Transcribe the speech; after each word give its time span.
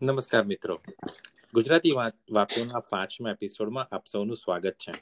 નમસ્કાર 0.00 0.44
મિત્રો. 0.44 0.74
ગુજરાતી 1.54 1.90
વાતોના 2.36 2.80
પાંચમા 2.92 3.32
એપિસોડમાં 3.36 3.90
આપ 3.92 4.06
સૌનું 4.06 4.38
સ્વાગત 4.42 4.76
છે. 4.84 4.92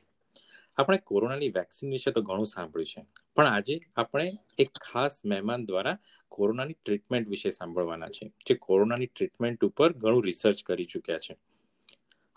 આપણે 0.78 0.98
કોરોનાની 1.10 1.50
વેક્સિન 1.58 1.92
વિશે 1.94 2.10
તો 2.16 2.22
ઘણું 2.22 2.50
સાંભળ્યું 2.54 2.90
છે, 2.92 3.02
પણ 3.36 3.50
આજે 3.50 3.76
આપણે 3.96 4.26
એક 4.58 4.72
ખાસ 4.86 5.20
મહેમાન 5.24 5.68
દ્વારા 5.68 5.94
કોરોનાની 6.32 6.78
ટ્રીટમેન્ટ 6.78 7.30
વિશે 7.34 7.50
સાંભળવાના 7.50 8.10
છે, 8.16 8.26
જે 8.46 8.54
કોરોનાની 8.66 9.10
ટ્રીટમેન્ટ 9.12 9.64
ઉપર 9.64 9.90
ઘણું 10.02 10.24
રિસર્ચ 10.24 10.66
કરી 10.66 10.90
ચૂક્યા 10.92 11.24
છે. 11.26 11.34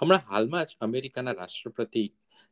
હમણાં 0.01 0.23
હાલમાં 0.29 0.65
જ 0.65 0.71
અમેરિકાના 0.81 1.37
રાષ્ટ્રપતિ 1.41 2.07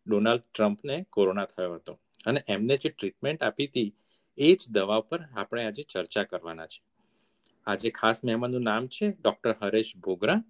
ડોનાલ્ડ 0.08 0.46
ટ્રમ્પને 0.48 0.96
કોરોના 1.16 1.50
થયો 1.54 1.74
હતો 1.78 2.00
અને 2.26 2.40
એમને 2.48 2.76
જે 2.78 2.90
ટ્રીટમેન્ટ 2.90 3.44
આપી 3.44 3.70
હતી 3.72 3.90
એ 4.38 4.50
જ 4.56 4.62
દવા 4.72 5.02
પર 5.02 5.22
આપણે 5.22 5.62
આજે 5.66 5.84
ચર્ચા 5.92 6.30
કરવાના 6.32 6.72
છે. 6.74 6.82
આજે 7.68 7.90
ખાસ 7.90 8.24
મહેમાનનું 8.26 8.64
નામ 8.64 8.88
છે 8.88 9.10
ડોક્ટર 9.12 9.56
હરેશ 9.62 9.94
ભોગરા 9.98 10.44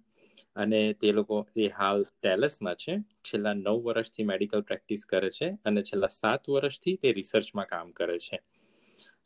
અને 0.56 0.92
તે 0.92 1.12
લોકો 1.12 1.46
એ 1.56 1.68
હાલ 1.68 2.04
ટેલસમાં 2.22 2.74
છે. 2.74 2.98
છેલ્લા 2.98 3.54
નવ 3.54 3.82
વર્ષથી 3.82 4.24
મેડિકલ 4.24 4.60
પ્રેક્ટિસ 4.60 5.04
કરે 5.04 5.30
છે 5.30 5.50
અને 5.64 5.82
છેલ્લા 5.82 6.08
સાત 6.12 6.48
વર્ષથી 6.48 6.96
તે 6.96 7.12
રિસર્ચમાં 7.12 7.66
કામ 7.66 7.90
કરે 7.92 8.18
છે. 8.18 8.40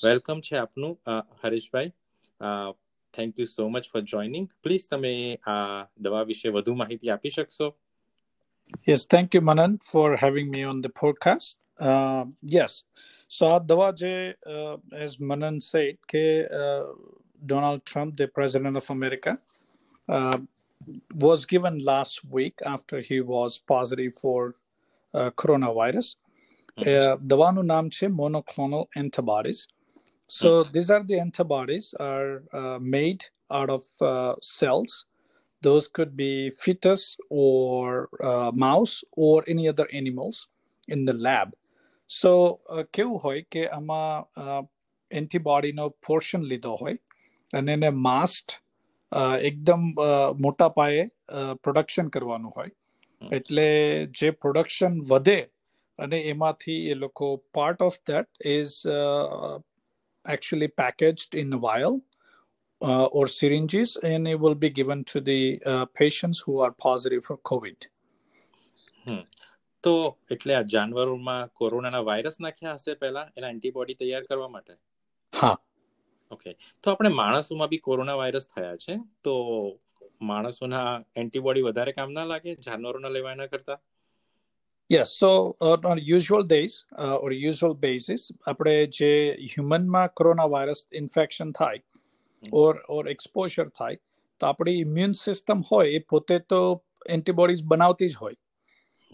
વેલકમ 0.04 0.40
છે 0.40 0.56
આપનું 0.56 0.98
Hareshbhai. 1.44 1.92
Thank 3.14 3.38
you 3.38 3.46
so 3.46 3.68
much 3.68 3.84
for 3.92 4.02
joining 4.02 4.48
please 4.62 4.88
તમે 4.90 5.38
આ 5.46 5.84
દવા 5.98 6.22
વિશે 6.22 6.48
વધુ 6.48 6.74
માહિતી 6.74 7.10
આપી 7.10 7.30
શકશો? 7.30 7.74
Yes, 8.88 9.02
thank 9.06 9.34
you, 9.34 9.42
Manan, 9.42 9.72
for 9.92 10.16
having 10.16 10.48
me 10.50 10.62
on 10.64 10.80
the 10.80 10.90
podcast. 11.02 11.56
Uh, 11.80 12.24
yes, 12.54 12.72
so 13.28 13.46
આ 13.46 13.58
દવા 13.58 13.90
જે 13.90 14.34
એઝ 15.02 15.16
મનન 15.20 15.58
સેટ 15.58 15.98
કે 16.08 16.24
Donald 17.45 17.85
Trump, 17.85 18.17
the 18.17 18.27
president 18.27 18.75
of 18.77 18.89
America, 18.89 19.39
uh, 20.07 20.37
was 21.15 21.45
given 21.45 21.83
last 21.83 22.23
week 22.25 22.59
after 22.65 23.01
he 23.01 23.21
was 23.21 23.57
positive 23.57 24.13
for 24.15 24.55
uh, 25.13 25.31
coronavirus. 25.31 26.15
Mm-hmm. 26.77 27.31
Uh, 27.31 27.35
one 27.35 27.55
naam 27.67 27.89
છે 27.91 28.07
monoclonal 28.07 28.87
antibodies. 28.95 29.67
So 30.27 30.49
mm-hmm. 30.49 30.71
these 30.71 30.89
are 30.89 31.03
the 31.03 31.19
antibodies 31.19 31.93
are 31.99 32.43
uh, 32.53 32.79
made 32.79 33.25
out 33.51 33.69
of 33.69 33.83
uh, 34.01 34.35
cells. 34.41 35.05
Those 35.61 35.87
could 35.87 36.15
be 36.15 36.51
fetus 36.51 37.17
or 37.29 38.09
uh, 38.23 38.51
mouse 38.53 39.03
or 39.11 39.43
any 39.47 39.67
other 39.67 39.87
animals 39.93 40.47
in 40.87 41.05
the 41.05 41.13
lab. 41.13 41.53
So 42.07 42.59
કેવું 42.93 43.19
હોય 43.23 43.41
કે 43.53 43.63
આમાં 43.77 43.99
એન્ટીબોડીનો 45.19 45.85
portion 46.07 46.41
લીધો 46.51 46.71
હોય 46.81 46.97
અને 47.54 47.72
એને 47.72 47.90
માસ્ટ 47.90 48.58
એકદમ 49.42 49.90
મોટા 50.38 50.68
પાયે 50.68 51.04
પ્રોડક્શન 51.62 52.08
કરવાનું 52.08 52.52
હોય. 52.56 52.70
એટલે 53.22 53.66
જે 54.20 54.30
પ્રોડક્શન 54.30 55.00
વધે 55.10 55.38
અને 55.98 56.18
એમાંથી 56.22 56.80
એ 56.88 56.94
લોકો 56.94 57.30
part 57.54 57.82
of 57.82 57.98
that 58.06 58.46
is 58.46 58.74
actually 60.26 60.72
package 60.76 61.28
in 61.34 61.58
vial 61.60 62.00
or 63.12 63.26
syringes 63.28 63.96
and 64.04 64.28
A 64.28 64.34
will 64.34 64.54
be 64.54 64.70
given 64.70 65.02
to 65.02 65.20
the 65.20 65.58
to 65.94 66.30
who 66.46 66.58
are 66.58 66.72
positive 66.78 67.20
for 67.20 67.38
COVID 67.42 67.90
તો 69.84 69.94
એટલે 70.30 70.54
આ 70.54 70.64
જાનવરોમાં 70.74 71.52
કોરોનાના 71.52 72.00
વાયરસ 72.00 72.40
નાખ્યા 72.40 72.74
હશે 72.74 72.94
પહેલા 72.94 73.26
એના 73.36 73.50
એન્ટીબોડી 73.50 73.94
તૈયાર 73.94 74.22
કરવા 74.22 74.48
માટે? 74.48 74.76
હા. 75.32 75.56
ઓકે 76.34 76.52
તો 76.82 76.90
આપણે 76.90 77.14
માણસોમાં 77.14 77.68
બી 77.68 77.82
કોરોના 77.82 78.14
વાયરસ 78.14 78.46
થયા 78.46 78.76
છે 78.76 79.00
તો 79.24 79.34
માણસોના 80.22 80.86
એન્ટીબોડી 81.16 81.62
વધારે 81.62 81.92
કામ 81.92 82.12
ના 82.12 82.24
લાગે? 82.24 82.54
જાનવરોના 82.66 83.08
લેવા 83.08 83.32
એના 83.32 83.46
કરતા? 83.46 83.78
Yes 84.90 85.12
so 85.20 85.30
on 85.84 85.98
usual 85.98 86.46
days 86.46 86.72
or 87.20 87.32
usual 87.32 87.76
basis 87.76 88.28
આપણે 88.46 88.74
જે 88.86 89.10
હ્યુમનમાં 89.42 90.12
કોરોના 90.12 90.44
વાયરસ 90.44 90.86
ઇન્ફેક્શન 90.92 91.52
થાય 91.52 91.82
ઓર 92.52 92.74
ઓર 92.88 93.08
એક્સપોઝર 93.08 93.68
થાય 93.68 93.98
તો 94.40 94.46
આપણી 94.46 94.80
ઇમ્યુન 94.80 95.12
સિસ્ટમ 95.12 95.62
હોય 95.72 95.92
એ 95.92 95.98
પોતે 96.10 96.38
તો 96.38 96.60
એન્ટીબોડીઝ 97.08 97.62
બનાવતી 97.64 98.08
જ 98.08 98.16
હોય. 98.20 98.36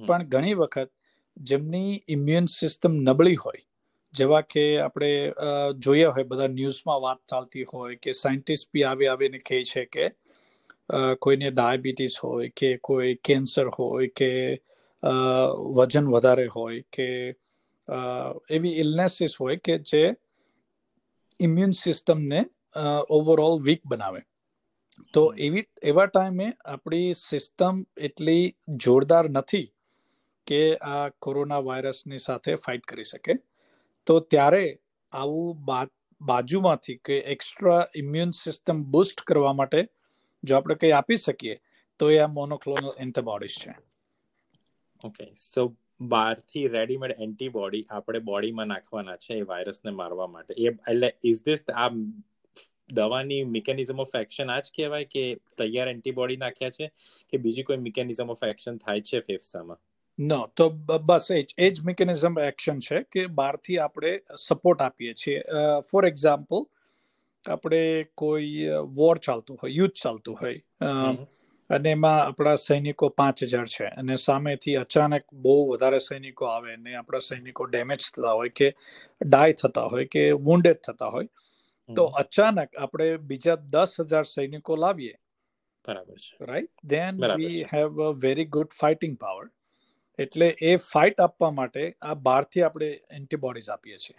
પણ 0.06 0.24
ઘણી 0.24 0.54
વખત 0.54 0.90
જેમની 1.36 2.02
ઇમ્યુન 2.08 2.46
સિસ્ટમ 2.46 2.94
નબળી 3.02 3.36
હોય 3.36 3.64
જેવા 4.14 4.42
કે 4.42 4.64
આપણે 4.80 5.10
જોયા 5.78 6.12
હોય 6.12 6.24
બધા 6.24 6.48
ન્યૂઝમાં 6.48 7.02
વાત 7.02 7.20
ચાલતી 7.28 7.64
હોય 7.64 7.96
કે 7.96 8.12
સાયન્ટિસ્ટ 8.12 8.72
બી 8.72 8.84
આવી 8.84 9.08
આવીને 9.08 9.42
કહે 9.46 9.60
છે 9.64 9.84
કે 9.86 10.08
કોઈને 11.18 11.50
ડાયાબિટીસ 11.50 12.16
હોય 12.22 12.48
કે 12.56 12.72
કોઈ 12.82 13.12
કેન્સર 13.24 13.70
હોય 13.78 14.08
કે 14.16 14.30
વજન 15.76 16.08
વધારે 16.08 16.46
હોય 16.46 16.82
કે 16.92 17.08
એવી 18.50 18.74
ઇલનેસીસ 18.78 19.36
હોય 19.40 19.56
કે 19.58 19.78
જે 19.90 20.02
ઇમ્યુન 21.40 21.72
સિસ્ટમને 21.74 22.40
ઓવરઓલ 23.10 23.62
વીક 23.62 23.86
બનાવે. 23.86 24.22
તો 25.14 25.22
એવી 25.38 25.66
એવા 25.82 26.06
ટાઈમે 26.06 26.46
આપણી 26.64 27.14
સિસ્ટમ 27.20 27.84
એટલી 27.98 28.42
જોરદાર 28.76 29.30
નથી 29.30 29.66
કે 30.46 30.60
આ 30.76 31.08
કોરોના 31.18 31.60
વાયરસની 31.60 32.18
સાથે 32.18 32.54
ફાઇટ 32.56 32.84
કરી 32.84 33.04
શકે. 33.04 33.34
તો 34.10 34.20
ત્યારે 34.20 34.62
આવું 35.12 35.58
બાજુમાંથી 36.20 36.94
કે 37.04 37.18
એક્સ્ટ્રા 37.34 37.80
ઇમ્યુન 37.96 38.30
સિસ્ટમ 38.30 38.80
બુસ્ટ 38.84 39.20
કરવા 39.20 39.52
માટે 39.52 39.82
જો 40.44 40.56
આપણે 40.56 40.74
કંઈ 40.74 40.90
આપી 40.90 41.16
શકીએ, 41.16 41.60
તો 42.00 42.10
એ 42.10 42.18
આ 42.18 42.26
મોનોક્લોનલ 42.26 42.90
એન્ટીબોડીઝ 42.98 43.58
છે. 43.60 43.74
ઓકે 45.04 45.26
સો 45.34 45.76
બહારથી 46.00 46.68
રેડીમેડ 46.68 47.14
એન્ટીબોડી 47.18 47.84
આપણે 47.90 48.18
બોડીમાં 48.18 48.66
નાખવાના 48.66 49.16
છે 49.16 49.34
એ 49.34 49.42
વાયરસને 49.42 49.90
મારવા 49.90 50.26
માટે. 50.26 50.54
એ, 50.54 50.66
એટલે 50.66 51.14
ઇઝ 51.24 51.42
ધીસ 51.44 51.64
આ 51.74 51.88
દવાની 52.90 53.44
મિકેનિઝમ 53.44 54.00
ઓફ 54.00 54.14
એક્શન 54.14 54.50
આ 54.50 54.60
જ 54.60 54.72
કહેવાય 54.76 55.04
કે 55.04 55.24
તૈયાર 55.58 55.88
એન્ટીબોડી 55.88 56.36
નાખ્યા 56.36 56.70
છે 56.70 56.90
કે 57.30 57.36
બીજી 57.36 57.62
કોઈ 57.62 57.76
મિકેનિઝમ 57.76 58.30
ઓફ 58.30 58.44
એક્શન 58.44 58.76
થાય 58.76 59.00
છે 59.00 59.20
ફેફસામાં? 59.20 59.80
નો 60.20 60.46
તો 60.54 60.68
બસ 60.70 61.30
એ 61.30 61.42
જ 61.42 61.54
એ 61.58 61.70
જ 61.70 61.82
મિકેનિઝમ 61.82 62.38
એક્શન 62.40 62.80
છે 62.80 63.02
કે 63.06 63.26
બહારથી 63.32 63.78
આપણે 63.78 64.12
સપોર્ટ 64.38 64.82
આપીએ 64.82 65.14
છીએ. 65.14 65.42
ફોર 65.90 66.04
એક્ઝામ્પલ 66.06 66.64
આપણે 67.44 67.82
કોઈ 68.14 68.54
વોર 68.94 69.18
ચાલતું 69.18 69.58
હોય 69.62 69.72
યુદ્ધ 69.72 69.96
ચાલતું 69.96 70.36
હોય 70.36 70.60
અને 71.70 71.90
એમાં 71.90 72.20
આપણા 72.22 72.56
સૈનિકો 72.58 73.08
પાંચ 73.12 73.42
હજાર 73.44 73.66
છે 73.68 73.86
અને 73.94 74.16
સામેથી 74.18 74.76
અચાનક 74.76 75.24
બહુ 75.38 75.54
વધારે 75.70 76.00
સૈનિકો 76.00 76.46
આવે 76.46 76.72
અને 76.72 76.96
આપણા 76.96 77.20
સૈનિકો 77.22 77.66
ડેમેજ 77.66 78.06
થતા 78.08 78.34
હોય 78.34 78.52
કે 78.52 78.68
ડાય 79.20 79.54
થતા 79.54 79.86
હોય 79.88 80.06
કે 80.06 80.24
વુન્ડેડ 80.42 80.82
થતા 80.82 81.10
હોય 81.10 81.28
તો 81.88 82.04
અચાનક 82.22 82.76
આપણે 82.78 83.08
બીજા 83.24 83.56
દસ 83.68 83.96
હજાર 84.04 84.24
સૈનિકો 84.26 84.76
લાવીએ. 84.76 85.14
બરાબર 85.84 86.18
છે. 86.18 86.36
Right 86.42 86.72
then 86.86 87.22
we 87.32 87.64
have 87.72 88.02
a 88.02 88.12
very 88.18 88.48
good 88.50 88.76
fighting 88.80 89.16
power 89.18 89.48
એટલે 90.20 90.48
એ 90.62 90.72
ફાઇટ 90.86 91.20
આપવા 91.20 91.52
માટે 91.52 91.84
આ 92.02 92.16
બહારથી 92.24 92.62
આપણે 92.62 92.88
એન્ટીબોડીઝ 93.10 93.70
આપીએ 93.70 93.98
છીએ. 93.98 94.18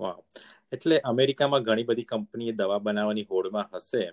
વાહ 0.00 0.16
એટલે 0.72 1.00
અમેરિકામાં 1.04 1.62
ઘણી 1.62 1.88
બધી 1.90 2.08
કંપની 2.12 2.54
દવા 2.60 2.80
બનાવવાની 2.86 3.26
હોડમાં 3.32 3.68
હશે 3.74 4.04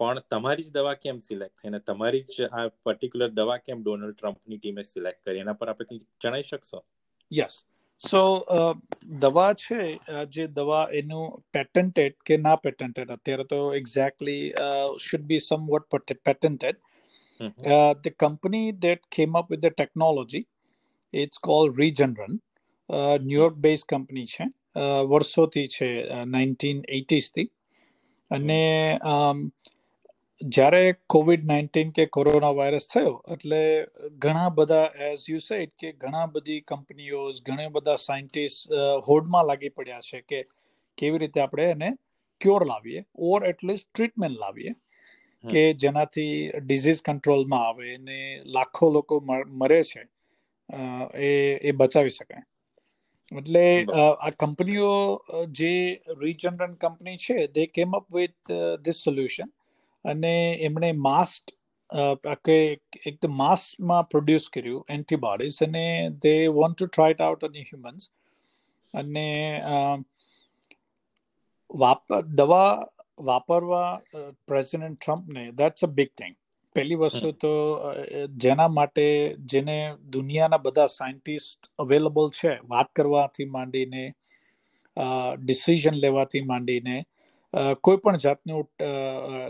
પણ 0.00 0.20
તમારી 0.30 0.66
જ 0.66 0.70
દવા 0.72 0.94
કેમ 0.96 1.18
સિલેક્ટ 1.20 1.56
થઈ? 1.56 1.68
અને 1.68 1.80
તમારી 1.86 2.24
જ 2.28 2.48
આ 2.52 2.68
પર્ટિક્યુલર 2.84 3.32
દવા 3.32 3.58
કેમ 3.66 3.82
ડોનાલ્ડ 3.82 4.18
ટ્રમ્પની 4.18 4.60
ટીમે 4.60 4.82
સિલેક્ટ 4.84 5.20
કરી? 5.24 5.40
એના 5.40 5.58
પર 5.60 5.72
આપણે 5.72 5.88
કંઈક 5.88 6.06
જણાવી 6.22 6.48
શકશો? 6.50 6.80
યસ 7.32 7.56
સો 8.02 8.22
દવા 9.22 9.52
છે 9.54 9.80
જે 10.28 10.44
દવા 10.48 10.82
એનું 10.92 11.40
પેટન્ટેડ 11.54 12.14
કે 12.26 12.36
ના 12.38 12.58
પેટન્ટેડ 12.66 13.10
અત્યારે 13.10 13.46
તો 13.52 13.58
exactly 13.74 14.42
should 15.06 15.24
be 15.30 15.40
somewhat 15.72 16.14
patented 16.28 16.78
Mm-hmm. 17.42 17.66
Uh, 17.66 17.92
the 18.06 18.12
company 18.24 18.62
that 18.84 19.00
came 19.18 19.34
up 19.40 19.46
with 19.50 19.62
the 19.62 19.72
technology, 19.80 20.42
it's 21.14 21.38
called 21.46 21.76
Regeneron, 21.78 22.38
uh, 22.90 23.30
York 23.30 23.56
based 23.66 23.86
company 23.94 24.26
છે. 24.26 24.46
વર્ષોથી 25.08 25.68
છે. 25.68 26.06
નાઇન્ટીન 26.24 26.82
એટીઝથી 26.88 27.44
અને 28.30 28.92
જ્યારે 30.48 30.94
કોવિડ 31.06 31.44
નાઇન્ટીન 31.44 31.90
કે 31.90 32.06
કોરોના 32.06 32.50
વાયરસ 32.50 32.88
થયો 32.94 33.24
એટલે 33.32 33.86
ઘણા 34.18 34.48
બધા 34.48 34.92
એઝ 35.00 35.30
યુ 35.30 35.38
સેડ 35.38 35.70
કે 35.78 35.92
ઘણા 35.92 36.26
બધી 36.26 36.60
કંપનીઓ 36.60 37.30
ઘણા 37.46 37.68
બધા 37.68 37.94
સાયન્ટિસ્ટ 37.94 38.72
હોડમાં 39.08 39.44
લાગી 39.44 39.68
પડ્યા 39.68 40.00
છે 40.00 40.20
કે 40.20 40.44
કેવી 40.96 41.18
રીતે 41.18 41.40
આપણે 41.40 41.64
એને 41.64 41.90
ક્યોર 42.40 42.66
લાવીએ 42.66 43.04
ઓર 43.14 43.44
એટલીસ્ટ 43.44 43.88
ટ્રીટમેન્ટ 43.94 44.38
લાવીએ. 44.38 44.70
કે 45.44 45.64
જેનાથી 45.74 46.32
ડિઝીઝ 46.60 47.02
કંટ્રોલમાં 47.02 47.66
આવે 47.68 47.94
અને 47.94 48.20
લાખો 48.46 48.90
લોકો 48.90 49.20
મરે 49.46 49.82
છે 49.82 50.02
એ 51.14 51.30
એ 51.62 51.72
બચાવી 51.72 52.10
શકાય. 52.10 52.44
એટલે 53.32 53.64
આ 53.96 54.30
કંપનીઓ 54.38 54.90
જે 55.52 55.72
રીજનરન 56.20 56.74
કંપની 56.74 57.16
છે 57.16 57.46
દે 57.46 57.66
કેમ 57.66 57.96
અપ 57.96 58.06
વિથ 58.14 58.52
ધીસ 58.84 59.04
સોલ્યુશન 59.04 59.54
અને 60.04 60.34
એમણે 60.60 60.92
માસ્ક 60.92 61.54
કે 62.44 62.58
એકદમ 63.06 63.36
માસમાં 63.36 64.08
પ્રોડ્યુસ 64.08 64.48
કર્યું 64.48 64.84
એન્ટીબોડીઝ 64.88 65.62
અને 65.62 65.84
they 66.22 66.34
want 66.48 66.78
to 66.78 66.86
try 66.86 67.10
it 67.10 67.20
out 67.20 67.44
on 67.44 67.58
humans 67.62 68.10
અને 68.94 69.26
વાપર 71.70 72.22
દવા 72.22 72.68
વાપરવા 73.18 73.88
પ્રેસિડેન્ટ 74.46 75.00
ટ્રમ્પને 75.00 75.44
દેટ્સ 75.52 75.82
અ 75.82 75.90
બિગ 75.90 76.10
થિંગ 76.16 76.36
પહેલી 76.76 76.96
વસ્તુ 76.96 77.32
તો 77.32 77.52
જેના 78.36 78.68
માટે 78.68 79.04
જેને 79.46 79.76
દુનિયાના 80.12 80.58
બધા 80.58 80.88
સાયન્ટિસ્ટ 80.90 81.70
અવેલેબલ 81.78 82.30
છે 82.30 82.52
વાત 82.68 82.90
કરવાથી 82.94 83.48
માંડીને 83.48 84.04
ડિસિઝન 85.40 85.96
લેવાથી 85.96 86.44
માંડીને 86.44 86.96
કોઈ 87.82 87.96
પણ 87.96 88.18
જાતનું 88.18 88.64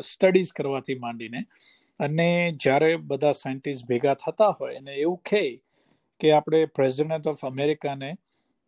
સ્ટડીઝ 0.03 0.53
કરવાથી 0.53 0.99
માંડીને 0.99 1.45
અને 2.01 2.29
જ્યારે 2.57 2.91
બધા 3.05 3.33
સાયન્ટિસ્ટ 3.33 3.89
ભેગા 3.89 4.17
થતા 4.17 4.53
હોય 4.53 4.79
અને 4.79 4.95
એવું 4.95 5.21
કહે 5.25 5.45
કે 6.21 6.33
આપણે 6.33 6.65
પ્રેસિડેન્ટ 6.75 7.27
ઓફ 7.27 7.45
અમેરિકાને 7.45 8.11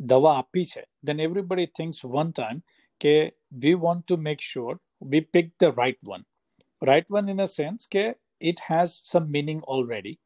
દવા 0.00 0.36
આપી 0.36 0.64
છે 0.64 0.84
then 1.02 1.20
everybody 1.20 1.72
thinks 1.76 2.04
one 2.06 2.30
time 2.30 2.62
કે 3.00 3.14
we 3.58 3.76
want 3.76 4.06
to 4.06 4.16
make 4.20 4.40
sure 4.42 4.78
we 5.02 5.26
pick 5.32 5.52
the 5.58 5.78
right 5.78 6.00
one 6.04 6.26
right 6.82 7.10
one 7.10 7.28
in 7.28 7.40
a 7.40 7.48
sense 7.48 7.88
કે 7.88 8.06
it 8.42 8.64
has 8.68 8.94
some 9.04 9.28
meaning 9.30 9.62
already 9.68 10.16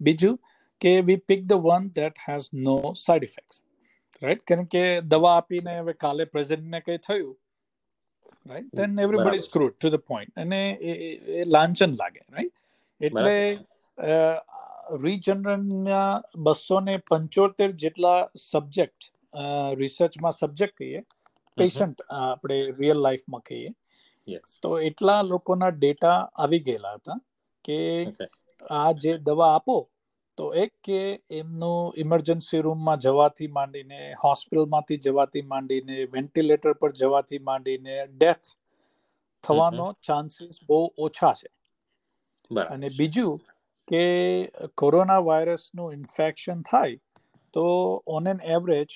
બીજું 0.00 0.38
કે 0.80 0.94
we 1.02 1.24
pick 1.26 1.44
the 1.44 1.66
one 1.66 1.90
that 1.94 2.24
has 2.26 2.48
no 2.60 2.78
side 2.96 3.28
effect 3.28 3.62
right 4.22 4.44
કારણ 4.44 4.68
કે 4.68 4.84
દવા 5.06 5.36
આપીને 5.36 5.72
હવે 5.72 5.96
કાલે 5.96 6.26
પ્રેઝન્ટને 6.26 6.80
કંઈ 6.80 7.02
થયું 7.08 7.34
right 8.46 8.72
then 8.76 8.98
everybody 8.98 9.44
screwed 9.46 9.76
to 9.76 9.92
the 9.96 10.06
point 10.06 10.44
અને 10.44 10.62
એ 10.84 11.44
લાંચન 11.48 11.96
લાગે 11.96 12.22
રાઈટ 12.28 12.56
એટલે 13.00 13.36
રીજનરલના 14.96 16.22
બસો 16.38 16.80
ને 16.80 16.98
પંચોતેર 17.10 17.70
જેટલા 17.76 18.18
સબ્જેક્ટ 18.42 19.10
રિસર્ચમાં 19.74 20.32
સબ્જેક્ટ 20.32 20.76
કહીએ 20.76 21.04
પેશન્ટ 21.56 22.02
આપણે 22.10 22.58
રિયલ 22.72 23.02
લાઈફમાં 23.02 23.46
કહીએ 23.46 23.70
તો 24.62 24.80
એટલા 24.80 25.22
લોકોના 25.22 25.68
ડેટા 25.68 26.30
આવી 26.34 26.58
ગયેલા 26.60 26.94
હતા 26.94 27.14
કે 27.64 28.06
આ 28.70 28.92
જે 28.92 29.18
દવા 29.18 29.54
આપો 29.54 29.88
તો 30.36 30.54
એક 30.54 30.72
કે 30.84 31.20
એમનું 31.30 31.94
ઇમરજન્સી 31.96 32.60
રૂમમાં 32.60 32.96
જવાથી 32.98 33.46
માંડીને 33.46 34.14
હોસ્પિટલમાંથી 34.24 34.96
જવાથી 34.96 35.42
માંડીને 35.42 36.04
વેન્ટિલેટર 36.04 36.72
પર 36.72 36.92
જવાથી 36.92 37.38
માંડીને 37.38 38.06
ડેથ 38.06 38.44
થવાનો 39.44 39.92
ચાન્સીસ 39.92 40.58
બહુ 40.66 40.94
ઓછા 40.98 41.32
છે. 41.32 41.48
અને 42.62 42.88
બીજું 42.96 43.40
કે 43.88 44.02
કોરોના 44.76 45.18
વાયરસનું 45.18 45.92
ઇન્ફેક્શન 45.92 46.62
થાય 46.62 46.96
તો 47.52 47.64
ઓન 48.06 48.28
એન 48.28 48.40
એવરેજ 48.40 48.86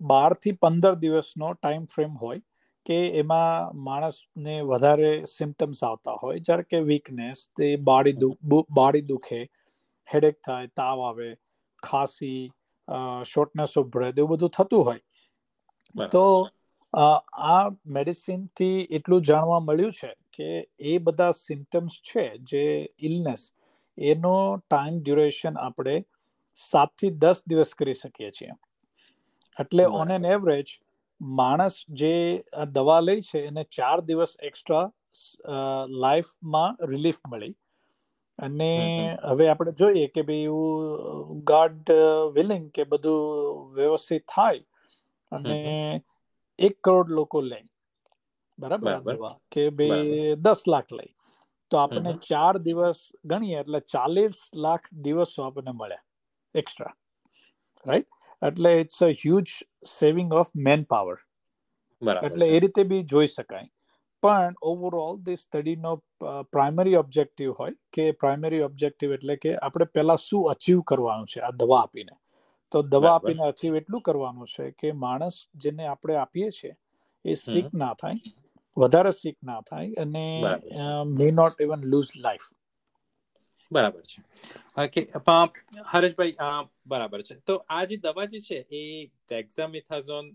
બારથી 0.00 0.52
પંદર 0.52 0.94
દિવસનો 0.94 1.52
ટાઈમ 1.52 1.84
ફ્રેમ 1.84 2.14
હોય 2.14 2.40
કે 2.86 2.98
એમાં 3.14 3.76
માણસને 3.82 4.56
વધારે 4.64 5.12
સિમ્ટમ્સ 5.28 5.82
આવતા 5.82 6.16
હોય. 6.16 6.40
જ્યારે 6.40 6.66
કે 6.66 6.80
વીકનેસ 6.82 7.46
તે 7.52 7.70
બાડી 7.82 8.32
બાડી 8.72 9.04
દુખે 9.04 9.40
હેડેક 10.08 10.40
થાય 10.42 10.72
તાવ 10.76 11.02
આવે 11.02 11.28
ખાંસી 11.82 12.40
શોર્ટનેસ 13.26 13.76
ઓફ 13.76 13.88
બ્રેથ 13.88 14.18
એવું 14.18 14.34
બધું 14.34 14.52
થતું 14.52 14.84
હોય. 14.84 15.02
તો 16.12 16.24
આ 16.94 17.62
મેડિસિનથી 17.94 18.86
એટલું 18.90 19.22
જાણવા 19.22 19.60
મળ્યું 19.62 19.94
છે 19.94 20.12
કે 20.32 20.50
એ 20.86 20.98
બધા 21.00 21.38
સિમ્ટમ્સ 21.38 22.00
છે 22.02 22.26
જે 22.44 22.64
ઇલનેસ 23.00 23.46
એનો 23.98 24.34
ટાઈમ 24.60 25.00
ડ્યુરેશન 25.00 25.58
આપણે 25.58 25.96
સાતથી 26.58 27.12
દસ 27.18 27.42
દિવસ 27.46 27.74
કરી 27.74 27.96
શકીએ 27.96 28.30
છીએ. 28.32 28.54
એટલે 29.56 29.84
ઓન 29.94 30.10
એન 30.10 30.24
એવરેજ 30.26 30.74
માણસ 31.20 31.76
જે 31.92 32.42
દવા 32.72 33.00
લે 33.00 33.20
છે 33.22 33.46
એને 33.46 33.64
ચાર 33.70 33.98
દિવસ 34.02 34.36
એક્સ્ટ્રા 34.42 34.86
લાઈફમાં 35.96 36.76
રિલીફ 36.88 37.20
મળી. 37.26 37.54
અને 38.38 38.70
હવે 39.24 39.48
આપણે 39.48 39.72
જોઈએ 39.72 40.06
કે 40.08 40.22
ભાઈ 40.22 40.46
એવું 40.46 41.42
ગાડ 41.44 41.92
વિલિંગ 42.34 42.70
કે 42.72 42.84
બધું 42.84 43.68
વ્યવસ્થિત 43.76 44.26
થાય 44.28 44.64
અને 45.32 46.02
એક 46.58 46.80
કરોડ 46.82 47.08
લોકો 47.10 47.40
લે. 47.42 47.60
બરાબર? 48.58 48.96
દવા 49.10 49.34
કે 49.50 49.68
ભાઈ 49.72 50.36
દસ 50.38 50.66
લાખ 50.66 50.90
લે. 50.92 51.06
તો 51.70 51.76
આપણને 51.76 52.12
ચાર 52.22 52.54
દિવસ 52.60 53.00
ગણીએ 53.24 53.60
એટલે 53.60 53.80
ચાલીસ 53.92 54.42
લાખ 54.66 54.90
દિવસો 55.06 55.46
આપણને 55.46 55.72
મળ્યા 55.72 56.04
એક્સ્ટ્રા 56.54 56.92
રાઈટ 57.86 58.10
એટલે 58.44 58.72
it's 58.80 59.02
a 59.02 59.10
huge 59.16 59.54
saving 59.90 60.34
of 60.34 60.50
man 60.64 60.84
power 60.86 61.18
એટલે 62.22 62.48
એ 62.48 62.60
રીતે 62.60 62.84
બી 62.86 63.02
જોઈ 63.06 63.28
શકાય. 63.28 63.68
પણ 64.22 64.54
ઓવરઓલ 64.64 65.18
ધી 65.22 65.36
સ્ટડીનો 65.38 65.92
પ્રાઇમરી 66.50 66.96
ઓબ્જેક્ટિવ 66.96 67.54
હોય 67.58 67.74
કે 67.92 68.06
પ્રાઇમરી 68.14 68.62
ઓબ્જેક્ટિવ 68.62 69.12
એટલે 69.12 69.36
કે 69.38 69.56
આપણે 69.60 69.88
પહેલા 69.92 70.18
શું 70.18 70.50
અચીવ 70.50 70.82
કરવાનું 70.86 71.26
છે 71.26 71.40
આ 71.42 71.52
દવા 71.54 71.80
આપીને. 71.80 72.14
તો 72.72 72.82
દવા 72.84 73.14
આપીને 73.14 73.44
અચીવ 73.46 73.76
એટલું 73.76 74.02
કરવાનું 74.02 74.48
છે 74.48 74.70
કે 74.74 74.92
માણસ 74.98 75.36
જેને 75.56 75.84
આપણે 75.86 76.16
આપીએ 76.18 76.50
છીએ 76.52 76.72
એ 77.24 77.36
સીક 77.36 77.68
ના 77.74 77.94
થાય 77.94 78.18
વધારે 78.76 79.12
સીક 79.14 79.36
ના 79.42 79.60
થાય 79.62 79.90
અને 79.98 80.24
may 81.12 81.30
not 81.32 81.60
even 81.60 81.86
lose 81.86 82.12
life 82.18 82.48
બરાબર 83.70 84.02
છે. 84.02 84.22
ઓકે 84.78 85.00
હરેશભાઈ 85.92 86.34
બરાબર 86.86 87.22
છે. 87.22 87.34
તો 87.46 87.54
આ 87.68 87.84
જે 87.84 87.96
દવા 87.98 88.26
જે 88.26 88.40
છે, 88.40 88.58
એ 88.72 88.82
ડેક્ઝામિથાઝોન 89.28 90.26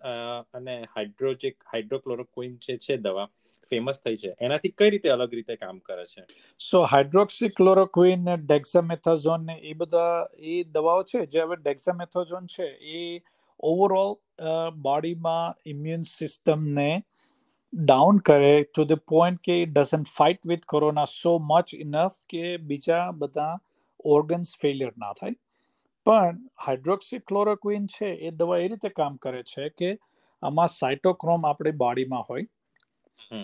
અને 0.53 0.75
હાઇડ્રોજિક 0.95 1.55
હાઇડ્રોક્લોરોક્વિન 1.73 2.57
જે 2.57 2.77
છે 2.77 2.97
દવા 2.97 3.27
ફેમસ 3.71 3.99
થઈ 4.05 4.17
છે. 4.17 4.31
એનાથી 4.41 4.73
કઈ 4.77 4.89
રીતે 4.89 5.09
અલગ 5.09 5.33
રીતે 5.33 5.55
કામ 5.55 5.79
કરે 5.79 6.05
છે? 6.05 6.23
સો 6.59 6.79
હાઇડ્રોક્સી 6.85 7.49
ક્લોરોક્વિન 7.49 8.23
ડેક્ઝામેથાઝોન 8.45 9.45
ને 9.45 9.55
એ 9.63 9.73
બધા, 9.73 10.25
એ 10.53 10.63
દવાઓ 10.63 11.03
છે, 11.03 11.25
જે 11.25 11.39
હવે 11.41 11.55
ડેક્ઝામેથાઝોન 11.57 12.45
છે, 12.47 12.67
એ 12.95 13.21
ઓવરઓલ 13.63 14.11
બોડીમાં 14.81 15.55
ઇમ્યુન 15.65 16.03
સિસ્ટમને 16.09 16.89
ડાઉન 17.73 18.17
કરે 18.19 18.53
ટુ 18.63 18.85
ધ 18.85 19.01
પોઈન્ટ 19.07 19.41
કે 19.41 19.57
it 19.61 19.73
doesn't 19.73 20.07
fight 20.17 20.47
with 20.47 20.65
corona 20.65 21.05
so 21.05 21.37
much 21.39 21.73
enough 21.75 22.15
કે 22.29 22.57
બીજા 22.57 23.03
બધા 23.11 23.57
ઓર્ગન્સ 24.05 24.55
ફેલિયર 24.61 24.93
ના 24.97 25.13
થાય. 25.13 25.35
પણ 26.05 26.37
હાઇડ્રોક્સી 26.65 27.19
ક્લોરોક્વિન 27.19 27.87
છે 27.87 28.05
એ 28.05 28.31
દવા 28.31 28.59
એ 28.59 28.67
રીતે 28.67 28.89
કામ 28.89 29.17
કરે 29.17 29.43
છે 29.43 29.69
કે 29.69 29.91
આમાં 30.43 30.67
સાયટોક્રોમ 30.67 31.45
આપણી 31.45 31.71
બોડીમાં 31.71 32.25
હોય 32.29 32.45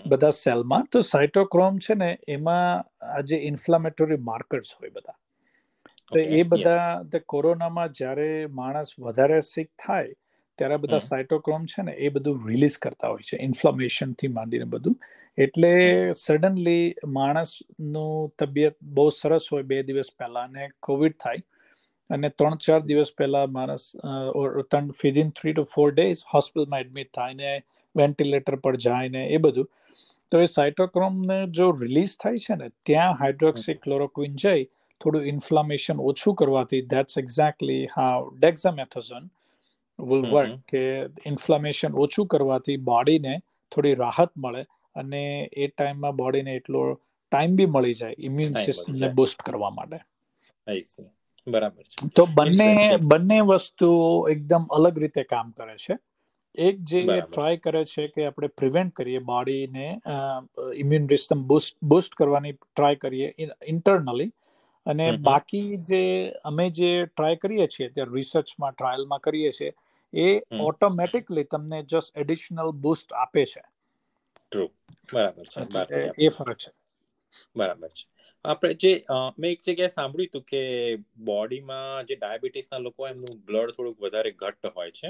બધા 0.06 0.30
સેલમાં 0.30 0.88
તો 0.92 1.00
સાયટોક્રોમ 1.00 1.78
છે 1.78 1.94
ને 1.94 2.10
એમાં 2.28 2.84
આ 3.12 3.20
જે 3.20 3.36
ઇન્ફ્લામેટરી 3.44 4.16
માર્કર્સ 4.22 4.74
હોય 4.74 4.90
બધા. 4.90 5.18
તો 6.12 6.18
એ 6.18 6.42
બધા 6.42 7.22
કોરોનામાં 7.26 7.92
જ્યારે 7.92 8.30
માણસ 8.52 8.94
વધારે 8.98 9.40
સિક 9.40 9.70
થાય 9.86 10.14
ત્યારે 10.58 10.78
બધા 10.82 11.02
સાઇટોક્રોમ 11.06 11.66
છે 11.72 11.82
ને 11.82 11.94
એ 12.06 12.10
બધું 12.14 12.42
રિલીઝ 12.50 12.78
કરતા 12.84 13.12
હોય 13.12 13.28
છે 13.30 13.42
ઇન્ફ્લામેશનથી 13.48 14.32
માંડીને 14.36 14.68
બધું. 14.74 14.96
એટલે 15.38 15.72
સડનલી 16.14 17.10
માણસનું 17.16 18.32
તબિયત 18.38 18.76
બહુ 18.96 19.06
સરસ 19.16 19.50
હોય 19.52 19.68
બે 19.72 19.82
દિવસ 19.90 20.10
પહેલા 20.20 20.46
અને 20.48 20.72
કોવિડ 20.82 21.16
થાય 21.24 21.42
અને 22.10 22.28
ત્રણ 22.30 22.62
ચાર 22.66 22.80
દિવસ 22.90 23.10
પહેલા 23.20 23.46
માણસ 23.56 23.84
ત્રણ 24.70 24.92
within 25.02 25.34
three 25.38 25.54
to 25.54 25.66
four 25.74 25.88
days 25.92 26.22
હોસ્પિટલમાં 26.32 26.86
એડમિટ 26.86 27.12
થાય 27.18 27.40
ને 27.42 27.52
વેન્ટિલેટર 27.94 28.56
પર 28.64 28.74
જાય 28.86 29.12
ને 29.16 29.26
એ 29.30 29.42
બધું. 29.46 29.68
તો 30.32 30.40
એ 30.40 30.46
સાઇટોક્રોમને 30.54 31.38
જો 31.58 31.66
રિલીઝ 31.82 32.16
થાય 32.22 32.44
છે 32.46 32.58
ને 32.62 32.68
ત્યાં 32.84 33.20
હાઇડ્રોક્સી 33.20 33.78
ક્લોરોક્વિન 33.84 34.42
જઈ 34.44 34.62
થોડું 35.00 35.28
ઇન્ફ્લામેશન 35.32 36.04
ઓછું 36.10 36.36
કરવાથી 36.40 36.84
દેટ્સ 36.92 37.20
એક્ઝેક્ટલી 37.22 37.82
હા 37.94 38.12
ડેક્ઝામેથોઝન 38.38 39.28
વિલ 39.98 40.30
વર્ક 40.30 40.58
કે 40.68 40.82
ઇન્ફ્લામેશન 41.26 41.92
ઓછું 41.92 42.26
કરવાથી 42.26 42.76
બોડીને 42.76 43.38
થોડી 43.72 43.94
રાહત 43.94 44.32
મળે 44.38 44.62
અને 44.94 45.50
એ 45.52 45.66
ટાઈમમાં 45.66 46.16
બોડીને 46.16 46.52
એટલો 46.52 46.94
ટાઈમ 47.32 47.56
બી 47.56 47.66
મળી 47.66 47.94
જાય 47.94 48.14
ઇમ્યુન 48.18 48.54
સિસ્ટમને 48.54 49.08
બુસ્ટ 49.08 49.42
કરવા 49.42 49.70
માટે. 49.70 49.98
બરાબર 51.46 51.82
છે. 51.82 52.08
તો 52.16 52.26
બંને 52.26 52.96
બંને 52.96 53.40
વસ્તુઓ 53.40 54.28
એકદમ 54.28 54.64
અલગ 54.70 54.98
રીતે 54.98 55.22
કામ 55.22 55.50
કરે 55.50 55.76
છે. 55.76 55.98
એક 56.54 56.80
જે 56.80 57.20
ટ્રાય 57.20 57.56
કરે 57.56 57.84
છે 57.84 58.08
કે 58.08 58.26
આપણે 58.26 58.48
પ્રિવેન્ટ 58.48 58.94
કરીએ 58.94 59.18
બોડીને 59.18 60.00
ઇમ્યુન 60.74 61.06
સિસ્ટમ 61.06 61.42
બુસ્ટ 61.42 61.76
બુસ્ટ 61.82 62.14
કરવાની 62.14 62.52
ટ્રાય 62.52 62.94
કરીએ 62.94 63.34
ઇન્ટરનલી 63.66 64.32
અને 64.86 65.12
બાકી 65.16 65.76
જે 65.76 66.30
અમે 66.44 66.70
જે 66.70 67.06
ટ્રાય 67.06 67.36
કરીએ 67.36 67.66
છીએ 67.66 67.88
ત્યારે 67.88 68.10
રિસર્ચમાં 68.14 68.72
ટ્રાયલમાં 68.72 69.18
કરીએ 69.18 69.50
છીએ 69.50 69.72
એ 70.16 70.28
ઓટોમેટિકલી 70.60 71.46
તમને 71.46 71.82
જસ્ટ 71.84 72.16
એડિશનલ 72.16 72.70
બુસ્ટ 72.82 73.12
આપે 73.14 73.44
છે. 73.46 73.62
ટ્રુ 74.42 74.64
બરાબર 75.12 75.46
છે 75.46 75.62
એ 76.18 76.28
ફરક 76.30 76.58
છે. 76.58 76.70
બરાબર 77.56 77.90
છે. 77.90 78.04
આપણે 78.44 78.74
જે 78.74 78.92
મેં 79.38 79.50
એક 79.50 79.62
જગ્યાએ 79.62 79.88
સાંભળ્યું 79.88 80.28
હતું 80.28 80.44
કે 80.44 80.62
બોડીમાં 81.24 82.06
જે 82.06 82.14
ડાયાબિટીસના 82.16 82.78
લોકો 82.78 83.08
એમનું 83.08 83.40
બ્લડ 83.44 83.70
થોડુંક 83.70 83.98
વધારે 84.00 84.30
ઘટ્ટ 84.32 84.72
હોય 84.76 84.90
છે 84.90 85.08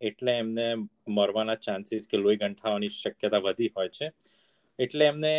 એટલે 0.00 0.32
એમને 0.34 0.66
મરવાના 1.08 1.62
ચાન્સીસ 1.62 2.08
કે 2.10 2.16
લોહી 2.16 2.36
ગંઠાવાની 2.36 2.94
શક્યતા 2.96 3.38
વધી 3.38 3.72
હોય 3.76 3.88
છે. 3.88 4.06
એટલે 4.78 5.04
એમને 5.06 5.32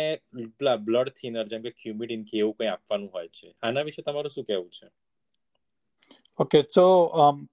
બ્લડ 0.84 1.08
થિનર 1.16 1.44
જેમ 1.46 1.62
કે 1.62 1.72
ક્યુમિડિન 1.76 2.24
કે 2.24 2.38
એવું 2.38 2.54
કંઈ 2.54 2.68
આપવાનું 2.68 3.10
હોય 3.12 3.28
છે. 3.30 3.54
આના 3.62 3.82
વિશે 3.82 4.02
તમારું 4.02 4.30
શું 4.30 4.44
કહેવું 4.44 4.70
છે? 4.70 4.86
ઓકે 6.38 6.58
તો 6.76 6.86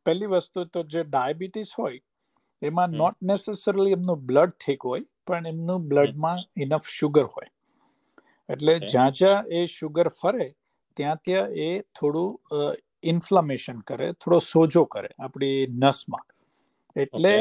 પહેલી 0.05 0.31
વસ્તુ 0.33 0.65
તો 0.73 0.83
જે 0.93 1.03
ડાયાબિટીસ 1.05 1.73
હોય 1.79 1.99
એમાં 2.61 2.97
નોટ 3.01 3.17
નેસેસરલી 3.31 3.97
એમનું 3.97 4.25
બ્લડ 4.29 4.55
થીક 4.65 4.87
હોય 4.89 5.05
પણ 5.27 5.51
એમનું 5.53 5.87
બ્લડમાં 5.91 6.43
ઇનફ 6.57 6.89
શુગર 6.97 7.25
હોય. 7.27 7.51
એટલે 8.49 8.75
જ્યાં 8.91 9.17
જ્યાં 9.19 9.51
એ 9.51 9.65
શુગર 9.67 10.07
ફરે 10.21 10.47
ત્યાં 10.97 11.23
ત્યાં 11.25 11.57
એ 11.67 11.71
થોડું 11.95 12.75
ઇન્ફ્લામેશન 13.03 13.81
કરે 13.89 14.11
થોડો 14.15 14.39
સોજો 14.49 14.85
કરે 14.87 15.09
આપણી 15.19 15.57
નસમાં. 15.83 16.25
એટલે 16.95 17.33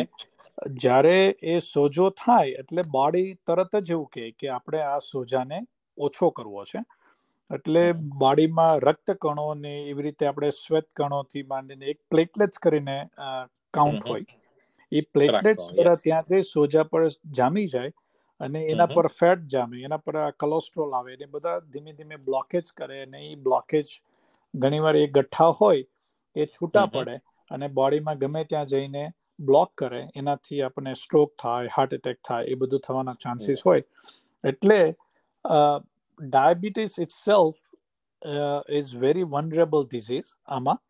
જ્યારે 0.78 1.18
એ 1.54 1.58
સોજો 1.62 2.08
થાય 2.22 2.62
એટલે 2.62 2.82
બોડી 2.96 3.28
તરત 3.46 3.82
જ 3.82 3.96
એવું 3.96 4.08
કહે 4.14 4.30
કે 4.38 4.50
આપણે 4.50 4.82
આ 4.86 4.98
સોજાને 5.06 5.58
ઓછો 5.98 6.30
કરવો 6.38 6.64
છે. 6.64 6.80
એટલે 7.52 7.82
બોડીમાં 8.18 8.82
રક્ત 8.82 9.16
કણો 9.20 9.48
ને 9.54 9.72
એવી 9.90 10.06
રીતે 10.08 10.28
આપણે 10.28 10.52
શ્વેત 10.58 10.88
કણોથી 10.96 11.42
માંડીને 11.46 11.90
એક 11.94 12.00
પ્લેટલેટ્સ 12.10 12.58
કરીને 12.58 12.96
કાઉન્ટ 13.74 14.08
હોય. 14.08 14.24
એ 14.92 15.02
પ્લેટલેટ્સ 15.14 15.68
દ્વારા 15.72 15.98
ત્યાં 16.04 16.30
જે 16.30 16.42
સોજા 16.52 16.84
પર 16.84 17.02
જામી 17.32 17.66
જાય 17.68 17.92
અને 18.40 18.60
એના 18.66 18.88
પર 18.94 19.08
ફેટ 19.18 19.44
જામે 19.48 19.84
એના 19.84 20.02
પર 20.06 20.18
કોલેસ્ટ્રોલ 20.38 20.96
આવે 20.98 21.16
ને 21.16 21.28
બધા 21.28 21.58
ધીમે 21.72 21.92
ધીમે 21.92 22.16
બ્લોકેજ 22.24 22.72
કરે 22.76 23.02
અને 23.02 23.20
એ 23.22 23.34
બ્લોકેજ 23.48 23.92
ઘણીવાર 24.54 24.96
એ 24.96 25.06
ગઠ્ઠા 25.08 25.52
હોય 25.60 25.84
એ 26.36 26.48
છૂટા 26.48 26.86
પડે 26.86 27.18
અને 27.50 27.68
બોડીમાં 27.70 28.18
ગમે 28.18 28.44
ત્યાં 28.44 28.66
જઈને 28.66 29.04
બ્લોક 29.40 29.70
કરે 29.74 30.02
એનાથી 30.16 30.60
આપણને 30.62 30.92
સ્ટ્રોક 30.94 31.32
થાય 31.38 31.72
હાર્ટ 31.76 31.96
એટેક 31.98 32.20
થાય 32.28 32.44
એ 32.46 32.54
બધું 32.54 32.84
થવાના 32.88 33.20
ચાન્સીસ 33.24 33.64
હોય. 33.64 33.82
એટલે 34.44 34.80
diabetes 36.18 36.98
itself 37.16 37.60
is 38.72 38.92
very 38.96 39.28
vulnerable 39.28 39.86
disease 39.86 40.32
આમાં 40.48 40.82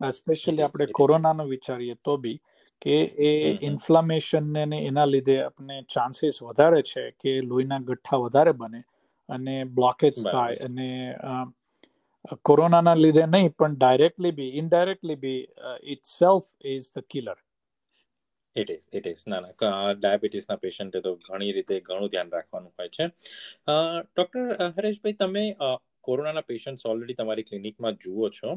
સ્પેશિયલી 0.00 0.64
આપણે 0.64 0.86
કોરોનાનો 0.92 1.46
વિચારીએ 1.46 1.96
તો 2.04 2.16
બી 2.18 2.38
કે 2.82 2.96
એ 3.22 3.30
ઇન્ફ્લામેશન 3.62 4.50
ને 4.54 4.80
એના 4.80 5.06
લીધે 5.06 5.36
આપણે 5.40 5.78
ચાન્સીસ 5.88 6.42
વધારે 6.42 6.82
છે 6.84 7.06
કે 7.18 7.36
લોહીના 7.42 7.80
ગઠ્ઠા 7.82 8.20
વધારે 8.20 8.54
બને 8.54 8.82
અને 9.28 9.56
બ્લોકેજ 9.70 10.22
થાય 10.22 10.56
અને 10.64 10.88
કોરોનાના 12.44 12.96
લીધે 12.96 13.26
નહીં 13.26 13.52
પણ 13.52 13.76
ડાયરેક્ટલી 13.76 14.32
બી 14.32 14.50
indirectly 14.54 15.18
B 15.18 15.40
itself 16.08 16.48
is 16.66 16.88
the 16.90 17.06
killer 17.06 17.38
it 18.60 18.70
is 18.70 18.86
it 18.92 19.06
is 19.06 19.24
ના 19.28 19.40
ના 19.40 19.92
ડાયાબિટીસના 19.92 20.56
પેશન્ટે 20.56 21.00
તો 21.00 21.14
ઘણી 21.28 21.52
રીતે 21.52 21.80
ઘણું 21.80 22.08
ધ્યાન 22.08 22.30
રાખવાનું 22.32 22.72
હોય 22.78 22.88
છે. 22.88 23.06
ડોક્ટર 24.16 24.72
હરેશભાઈ, 24.78 25.18
તમે 25.24 25.44
કોરોનાના 26.00 26.48
પેશન્ટ્સ 26.52 26.86
ઓલરેડી 26.86 27.14
તમારી 27.14 27.42
ક્લિનિકમાં 27.42 28.00
જુઓ 28.04 28.28
છો. 28.30 28.54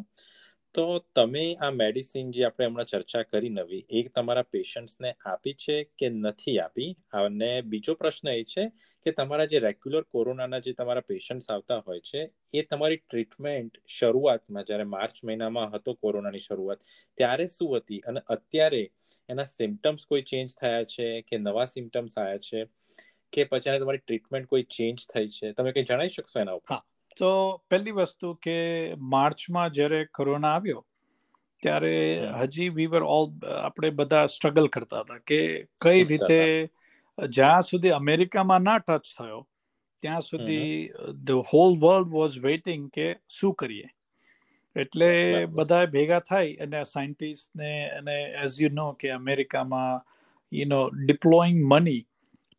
તો 0.75 0.99
તમે 1.15 1.55
આ 1.55 1.71
મેડિસિન 1.71 2.31
જે 2.31 2.43
આપણે 2.45 2.65
હમણાં 2.65 2.85
ચર્ચા 2.85 3.23
કરી 3.23 3.49
નવી, 3.49 3.85
એ 3.89 4.07
તમારા 4.07 4.41
પેશન્ટ્સને 4.41 5.15
આપી 5.25 5.53
છે 5.53 5.83
કે 5.83 6.09
નથી 6.09 6.59
આપી? 6.59 6.97
અને 7.13 7.61
બીજો 7.61 7.93
પ્રશ્ન 7.93 8.27
એ 8.27 8.43
છે 8.43 8.69
કે 9.05 9.11
તમારા 9.11 9.45
જે 9.45 9.59
રેગ્યુલર 9.59 10.01
કોરોનાના 10.01 10.59
જે 10.59 10.73
તમારા 10.73 11.01
પેશન્ટ્સ 11.01 11.51
આવતા 11.51 11.77
હોય 11.87 11.99
છે, 11.99 12.27
એ 12.53 12.61
તમારી 12.61 12.97
ટ્રીટમેન્ટ 12.97 13.77
શરૂઆતમાં, 13.87 14.63
જ્યારે 14.63 14.83
માર્ચ 14.83 15.23
મહિનામાં 15.23 15.71
હતો 15.71 15.93
કોરોનાની 15.93 16.39
શરૂઆત, 16.39 16.79
ત્યારે 17.17 17.47
શું 17.47 17.77
હતી? 17.77 17.99
અને 17.99 18.19
અત્યારે 18.27 18.91
એના 19.29 19.43
સિમ્ટમ્સ 19.43 20.05
કોઈ 20.05 20.21
ચેન્જ 20.21 20.49
થયા 20.61 20.83
છે 20.83 21.21
કે 21.21 21.37
નવા 21.37 21.65
સિમ્ટમ્સ 21.65 22.17
આવ્યા 22.17 22.37
છે? 22.37 22.65
કે 23.33 23.43
પછી 23.43 23.79
તમારી 23.79 23.97
ટ્રીટમેન્ટ 23.97 24.47
કોઈ 24.47 24.63
ચેન્જ 24.63 25.05
થઈ 25.13 25.27
છે? 25.27 25.51
તમે 25.51 25.71
કંઈ 25.71 25.83
જણાવી 25.83 26.09
શકશો 26.09 26.39
એના 26.39 26.51
ઉપર? 26.51 26.92
તો 27.17 27.61
પહેલી 27.69 27.91
વસ્તુ 27.91 28.33
કે 28.33 28.93
માર્ચમાં 28.97 29.69
જ્યારે 29.69 30.05
કોરોના 30.05 30.47
આવ્યો 30.47 30.85
ત્યારે 31.61 32.27
હજી 32.39 32.69
વી 32.69 32.85
વર 32.85 33.03
ઓલ 33.03 33.47
આપણે 33.47 33.89
બધા 33.89 34.25
સ્ટ્રગલ 34.25 34.67
કરતા 34.67 34.99
હતા 34.99 35.17
કે 35.17 35.67
કઈ 35.81 36.03
રીતે 36.03 36.69
જ્યાં 37.29 37.61
સુધી 37.61 37.89
અમેરિકામાં 37.89 38.61
ના 38.61 38.77
ટચ 38.77 39.01
થયો 39.19 39.47
ત્યાં 40.01 40.21
સુધી 40.21 40.89
the 41.23 41.31
whole 41.31 41.77
world 41.79 42.07
was 42.07 42.39
waiting 42.39 42.89
કે 42.89 43.15
શું 43.29 43.53
કરીએ? 43.53 43.89
એટલે 44.75 45.45
બધા 45.45 45.85
ભેગા 45.85 46.19
થાય 46.19 46.55
અને 46.55 46.83
સાયન્ટિસ્ટને 46.83 47.89
અને 47.89 48.21
એઝ 48.43 48.61
યુ 48.61 48.69
નો 48.73 48.91
કે 48.91 49.09
અમેરિકામાં 49.09 50.01
you 50.53 50.65
know 50.67 50.89
deploying 50.89 51.65
money 51.65 52.07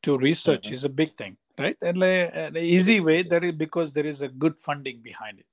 to 0.02 0.16
research 0.16 0.72
is 0.72 0.86
a 0.86 0.88
big 0.88 1.08
thing 1.08 1.36
right? 1.58 1.78
એટલે 1.80 2.60
easy 2.60 3.00
way 3.08 3.22
there 3.22 3.42
is 3.44 3.58
because 3.64 3.92
there 3.92 4.06
is 4.06 4.22
a 4.22 4.28
good 4.44 4.56
funding 4.66 4.98
behind 5.02 5.40
it 5.40 5.50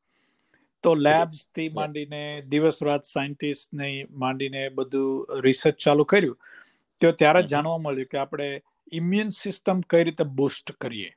તો 0.84 0.96
લેબ્સથી 0.96 1.70
માંડીને 1.70 2.22
દિવસ 2.50 2.82
રાત 2.84 3.04
સાયન્ટિસ્ટ 3.04 3.74
ને 3.74 3.90
માંડીને 4.26 4.70
બધું 4.70 5.42
રિસર્ચ 5.48 5.78
ચાલુ 5.78 6.04
કર્યું 6.04 6.38
તો 7.02 7.12
ત્યારે 7.12 7.42
જાણવા 7.44 7.78
મળ્યું 7.78 8.12
કે 8.14 8.18
આપણે 8.18 8.50
ઇમ્યુન 8.92 9.30
સિસ્ટમ 9.30 9.82
કઈ 9.90 10.04
રીતે 10.04 10.24
બુસ્ટ 10.24 10.72
કરીએ. 10.72 11.12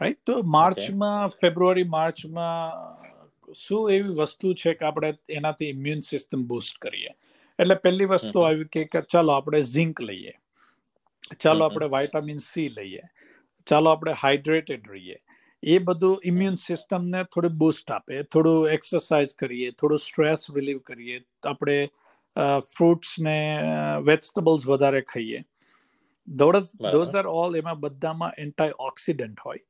રાઈટ 0.00 0.20
તો 0.26 0.42
માર્ચમાં 0.42 1.28
ફેબ્રુઆરી 1.28 1.84
માર્ચમાં 1.84 3.54
શું 3.54 3.90
એવી 3.90 4.16
વસ્તુ 4.18 4.54
છે 4.54 4.74
કે 4.74 4.84
આપણે 4.84 5.12
એનાથી 5.28 5.70
ઇમ્યુન 5.76 6.00
સિસ્ટમ 6.00 6.42
બુસ્ટ 6.46 6.78
કરીએ? 6.78 7.14
એટલે 7.58 7.74
પહેલી 7.74 8.04
વસ્તુ 8.04 8.40
આવી 8.40 8.64
કે 8.64 9.00
ચાલો 9.00 9.32
આપણે 9.32 9.60
ઝિંક 9.60 10.00
લઈએ. 10.00 10.34
ચાલો 11.40 11.64
આપણે 11.64 11.86
વાઇટામિન 11.86 12.38
સી 12.38 12.68
લઈએ. 12.68 13.04
ચાલો 13.68 13.94
આપણે 13.94 14.14
હાઇડ્રેટેડ 14.22 14.90
રહીએ. 14.94 15.18
એ 15.62 15.78
બધું 15.86 16.26
ઇમ્યુન 16.30 16.58
સિસ્ટમને 16.64 17.20
થોડું 17.34 17.54
બૂસ્ટ 17.62 17.94
આપે 17.94 18.18
થોડું 18.34 18.74
એક્સરસાઇઝ 18.76 19.32
કરીએ 19.42 19.70
થોડું 19.80 20.02
સ્ટ્રેસ 20.06 20.50
રિલીવ 20.56 20.82
કરીએ 20.90 21.22
આપણે 21.52 21.78
ફ્રૂટ્સ 22.74 23.14
ને 23.28 23.38
વેજીટેબલ્સ 24.08 24.66
વધારે 24.72 25.02
ખાઈએ. 25.12 25.40
ધોઝ 26.28 26.68
ધોઝ 26.92 27.16
આર 27.16 27.26
ઓલ 27.38 27.58
એમાં 27.62 27.80
બધામાં 27.80 28.38
એન્ટાઈ 28.44 28.78
ઓક્સિડન્ટ 28.90 29.42
હોય. 29.46 29.64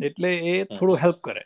એટલે 0.00 0.30
એ 0.52 0.54
થોડું 0.74 1.00
હેલ્પ 1.04 1.18
કરે 1.28 1.44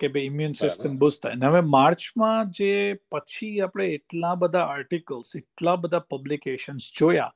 કે 0.00 0.12
ભાઈ 0.14 0.30
ઇમ્યુન 0.32 0.54
સિસ્ટમ 0.58 0.98
બુસ્ટ 1.02 1.22
થાય. 1.22 1.50
હવે 1.52 1.62
માર્ચમાં 1.76 2.50
જે 2.58 2.72
પછી 3.12 3.54
આપણે 3.66 3.86
એટલા 3.98 4.34
બધા 4.42 4.66
આર્ટિકલ્સ 4.74 5.34
એટલા 5.42 5.76
બધા 5.84 6.06
પબ્લિકેશન્સ 6.14 6.90
જોયા 7.00 7.32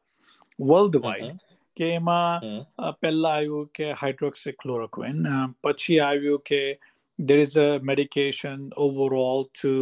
વર્લ્ડ 0.58 1.02
વાઇડ 1.06 1.38
કે 1.76 1.90
એમાં 1.90 2.48
પહેલા 3.00 3.34
આવ્યું 3.34 3.68
કે 3.74 3.92
હાઇડ્રોક્સિક્લોરોક્વિન 4.02 5.22
પછી 5.62 6.00
આવ્યું 6.00 6.42
કે 6.44 6.60
there 7.18 7.38
is 7.38 7.56
a 7.58 7.68
medication 7.90 8.66
overall 8.78 9.46
to 9.52 9.74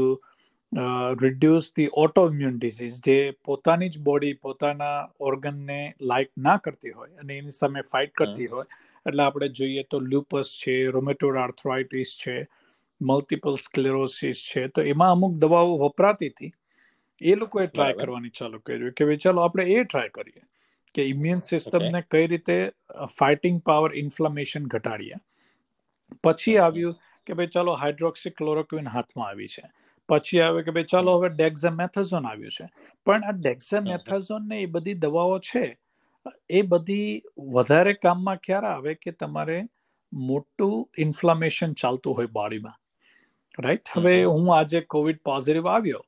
reduce 1.23 1.69
the 1.73 1.91
autoimmune 2.31 2.59
disease 2.59 3.01
જે 3.03 3.17
પોતાની 3.45 3.91
જ 3.91 4.03
બોડી 4.03 4.39
પોતાના 4.41 4.97
ઓર્ગનને 5.21 5.81
લાઇક 6.03 6.31
ના 6.39 6.57
કરતી 6.59 6.93
હોય 6.93 7.13
અને 7.21 7.37
એની 7.37 7.59
સામે 7.59 7.83
ફાઇટ 7.93 8.15
કરતી 8.15 8.49
હોય. 8.49 8.67
એટલે 9.07 9.23
આપણે 9.25 9.49
જોઈએ 9.51 9.85
તો 9.91 10.01
લ્યુપસ 10.07 10.51
છે 10.59 10.77
રોમેટોડ 10.97 11.39
આર્થરાઇટિસ 11.39 12.17
છે 12.19 12.37
મલ્ટિપલ 13.01 13.57
સ્ક્લેરોસિસ 13.59 14.43
છે 14.51 14.67
તો 14.69 14.87
એમાં 14.93 15.15
અમુક 15.17 15.39
દવાઓ 15.39 15.79
વપરાતી 15.85 16.31
હતી. 16.31 16.53
એ 17.21 17.35
લોકોએ 17.35 17.67
ટ્રાય 17.69 17.95
કરવાની 17.97 18.35
ચાલુ 18.39 18.61
કર્યું 18.63 18.95
કે 18.95 19.05
ભાઈ 19.05 19.23
ચાલો 19.25 19.45
આપણે 19.45 19.65
એ 19.75 19.85
ટ્રાય 19.85 20.11
કરીએ. 20.11 20.43
કે 20.95 21.05
ઇમ્યુન 21.05 21.41
સિસ્ટમને 21.41 22.03
કઈ 22.11 22.27
રીતે 22.27 22.57
ફાઇટિંગ 23.19 23.61
પાવર 23.63 23.95
ઇન્ફ્લામેશન 23.95 24.67
ઘટાડીએ. 24.67 25.21
પછી 26.25 26.57
આવ્યું 26.57 26.99
કે 27.27 27.33
ભાઈ 27.33 27.47
ચાલો 27.47 27.75
હાઇડ્રોક્સી 27.75 28.31
ક્લોરોક્વિન 28.31 28.89
હાથમાં 28.89 29.29
આવી 29.29 29.47
છે. 29.47 29.63
પછી 30.09 30.41
આવે 30.41 30.63
કે 30.63 30.71
ભાઈ 30.71 30.85
ચાલો 30.85 31.19
હવે 31.19 31.29
ડેક્ઝામેથાઝોન 31.29 32.27
આવ્યું 32.27 32.51
છે. 32.51 32.67
પણ 33.07 33.25
આ 33.25 33.31
ડેક્ઝામેથાઝોન 33.31 34.49
ને 34.49 34.61
એ 34.63 34.67
બધી 34.67 34.95
દવાઓ 34.95 35.39
છે 35.39 35.65
એ 36.51 36.63
બધી 36.63 37.23
વધારે 37.39 37.95
કામમાં 37.95 38.37
ક્યારે 38.37 38.67
આવે 38.67 38.95
કે 38.95 39.11
તમારે 39.13 39.59
મોટું 40.13 40.89
ઇન્ફ્લામેશન 40.99 41.73
ચાલતું 41.73 42.17
હોય 42.17 42.27
બોડીમાં 42.27 42.79
રાઈટ 43.59 43.93
હવે 43.97 44.15
હું 44.25 44.51
આજે 44.57 44.81
કોવિડ 44.81 45.21
પોઝિટિવ 45.25 45.69
આવ્યો 45.69 46.03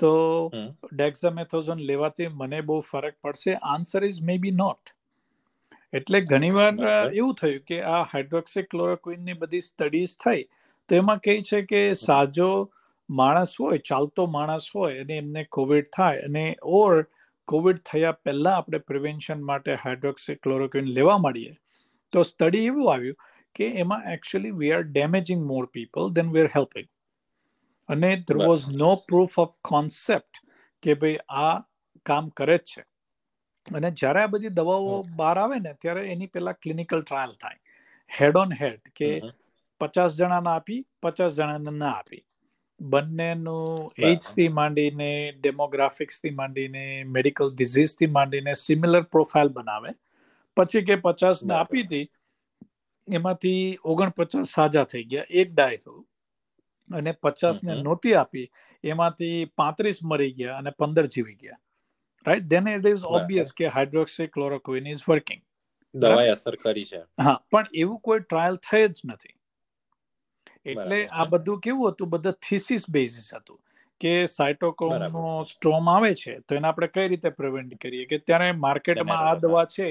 તો 0.00 0.12
ડેક્ઝામેથોઝોન 0.92 1.86
લેવાથી 1.86 2.28
મને 2.32 2.60
બહુ 2.62 2.80
ફરક 2.82 3.16
પડશે. 3.22 3.54
Answer 3.54 4.04
is 4.04 4.20
May 4.22 4.38
B 4.38 4.56
not 4.56 4.94
એટલે 5.92 6.20
ઘણીવાર 6.22 6.72
એવું 7.12 7.34
થયું 7.34 7.64
કે 7.66 7.80
આ 7.88 8.04
હાઇડ્રોક્સિક્લોરોક્વિનની 8.12 9.40
બધી 9.40 9.66
સ્ટડીઝ 9.66 10.14
થઈ 10.18 10.46
તો 10.88 10.96
એમાં 10.96 11.20
કહે 11.20 11.36
છે 11.42 11.60
કે 11.64 11.82
સાજો 11.94 12.48
માણસ 13.08 13.58
હોય 13.60 13.82
ચાલતો 13.82 14.26
માણસ 14.28 14.70
હોય 14.74 15.04
અને 15.04 15.14
એમને 15.16 15.44
કોવિડ 15.50 15.92
થાય 15.92 16.24
અને 16.24 16.56
ઓર 16.80 17.04
કોવિડ 17.48 17.84
થયા 17.84 18.16
પહેલા 18.22 18.56
આપણે 18.56 18.82
પ્રિવેન્શન 18.84 19.44
માટે 19.44 19.70
હાઇડ્રોક્સી 19.76 20.40
ક્લોરોક્વિન 20.42 20.90
લેવા 20.92 21.18
મળીએ 21.18 21.54
તો 22.12 22.24
સ્ટડી 22.24 22.66
એવું 22.66 22.90
આવ્યું 22.94 23.30
કે 23.54 23.70
એમાં 23.76 24.10
actually 24.14 24.56
we 24.58 24.72
are 24.72 24.82
damaging 24.90 25.46
more 25.46 25.64
people 25.68 26.12
than 26.12 26.32
we 26.32 26.44
are 26.44 26.52
helping 26.56 26.90
અને 27.88 28.16
there 28.16 28.36
was 28.36 28.68
no 28.72 28.94
proof 28.96 29.38
of 29.38 29.54
concept 29.64 30.42
કે 30.82 30.94
ભાઈ 30.94 31.16
આ 31.28 31.60
કામ 32.06 32.28
કરે 32.28 32.58
જ 32.58 32.60
છે. 32.60 32.82
અને 33.74 33.90
જ્યારે 33.90 34.22
આ 34.22 34.26
બધી 34.26 34.48
દવાઓ 34.48 35.02
બહાર 35.16 35.38
આવે 35.38 35.58
ને 35.58 35.72
ત્યારે 35.72 36.06
એની 36.12 36.26
પેલા 36.26 36.52
ક્લિનિકલ 36.52 37.02
ટ્રાયલ 37.02 37.32
થાય. 37.32 37.58
હેડ 38.20 38.36
ઓન 38.36 38.52
હેડ 38.52 38.80
કે 38.96 39.20
પચાસ 39.80 40.16
જણાને 40.16 40.50
આપી 40.50 40.86
પચાસ 41.02 41.34
જણાને 41.34 41.70
ના 41.70 41.90
આપી. 41.90 42.24
બંનેનું 42.80 43.92
એજથી 43.98 44.48
માંડીને 44.48 45.32
ડેમોગ્રાફિક્સથી 45.40 46.30
માંડીને 46.30 47.04
મેડિકલ 47.04 47.54
ડિઝીઝથી 47.54 48.06
માંડીને 48.06 48.52
સિમિલર 48.52 49.02
પ્રોફાઇલ 49.02 49.48
બનાવે. 49.48 49.90
પછી 50.56 50.82
કે 50.82 50.96
પચાસ 50.96 51.44
ને 51.44 51.54
આપી 51.54 51.82
હતી 51.82 52.10
એમાંથી 53.08 53.78
ઓગણપચાસ 53.84 54.46
સાજા 54.46 54.84
થઈ 54.84 55.04
ગયા. 55.04 55.24
એક 55.30 55.54
ડાય 55.54 55.76
થયું. 55.76 56.06
અને 56.90 57.12
પચાસ 57.12 57.62
ને 57.64 57.74
નોટી 57.82 58.14
આપી 58.14 58.46
એમાંથી 58.84 59.44
પાંત્રીસ 59.56 60.00
મરી 60.04 60.32
ગયા 60.32 60.58
અને 60.58 60.70
પંદર 60.70 61.06
જીવી 61.06 61.34
ગયા. 61.34 61.60
Right 62.26 62.48
then 62.48 62.68
it 62.68 62.86
is 62.86 63.04
obvious 63.04 63.52
કે 63.52 63.68
હાઇડ્રોક્સી 63.68 64.28
ક્લોરોક્વિન 64.28 64.86
ઇઝ 64.86 65.04
વર્કિંગ 65.08 65.42
દવાએ 65.94 66.28
અસર 66.28 66.56
કરી 66.56 66.84
છે. 66.84 67.02
હા 67.20 67.36
પણ 67.50 67.66
એવું 67.74 68.00
કોઈ 68.00 68.20
ટ્રાયલ 68.20 68.56
થઈ 68.70 68.88
જ 68.88 69.00
નથી. 69.04 69.36
એટલે 70.66 70.98
આ 71.06 71.24
બધું 71.24 71.60
કેવું 71.60 71.92
હતું? 71.92 72.08
બધા 72.08 72.30
થીસીસ 72.48 72.90
બેઝિસ 72.90 73.28
હતું 73.34 73.60
કે 74.00 74.14
સાયટોકોમનો 74.26 75.44
સ્ટ્રોમ 75.44 75.88
આવે 75.88 76.14
છે 76.14 76.38
તો 76.40 76.54
એને 76.54 76.68
આપણે 76.68 76.86
કઈ 76.86 77.08
રીતે 77.08 77.30
પ્રિવેન્ટ 77.30 77.76
કરીએ? 77.80 78.06
કે 78.06 78.18
ત્યારે 78.18 78.52
માર્કેટમાં 78.52 79.28
આ 79.28 79.34
દવા 79.34 79.64
છે 79.64 79.88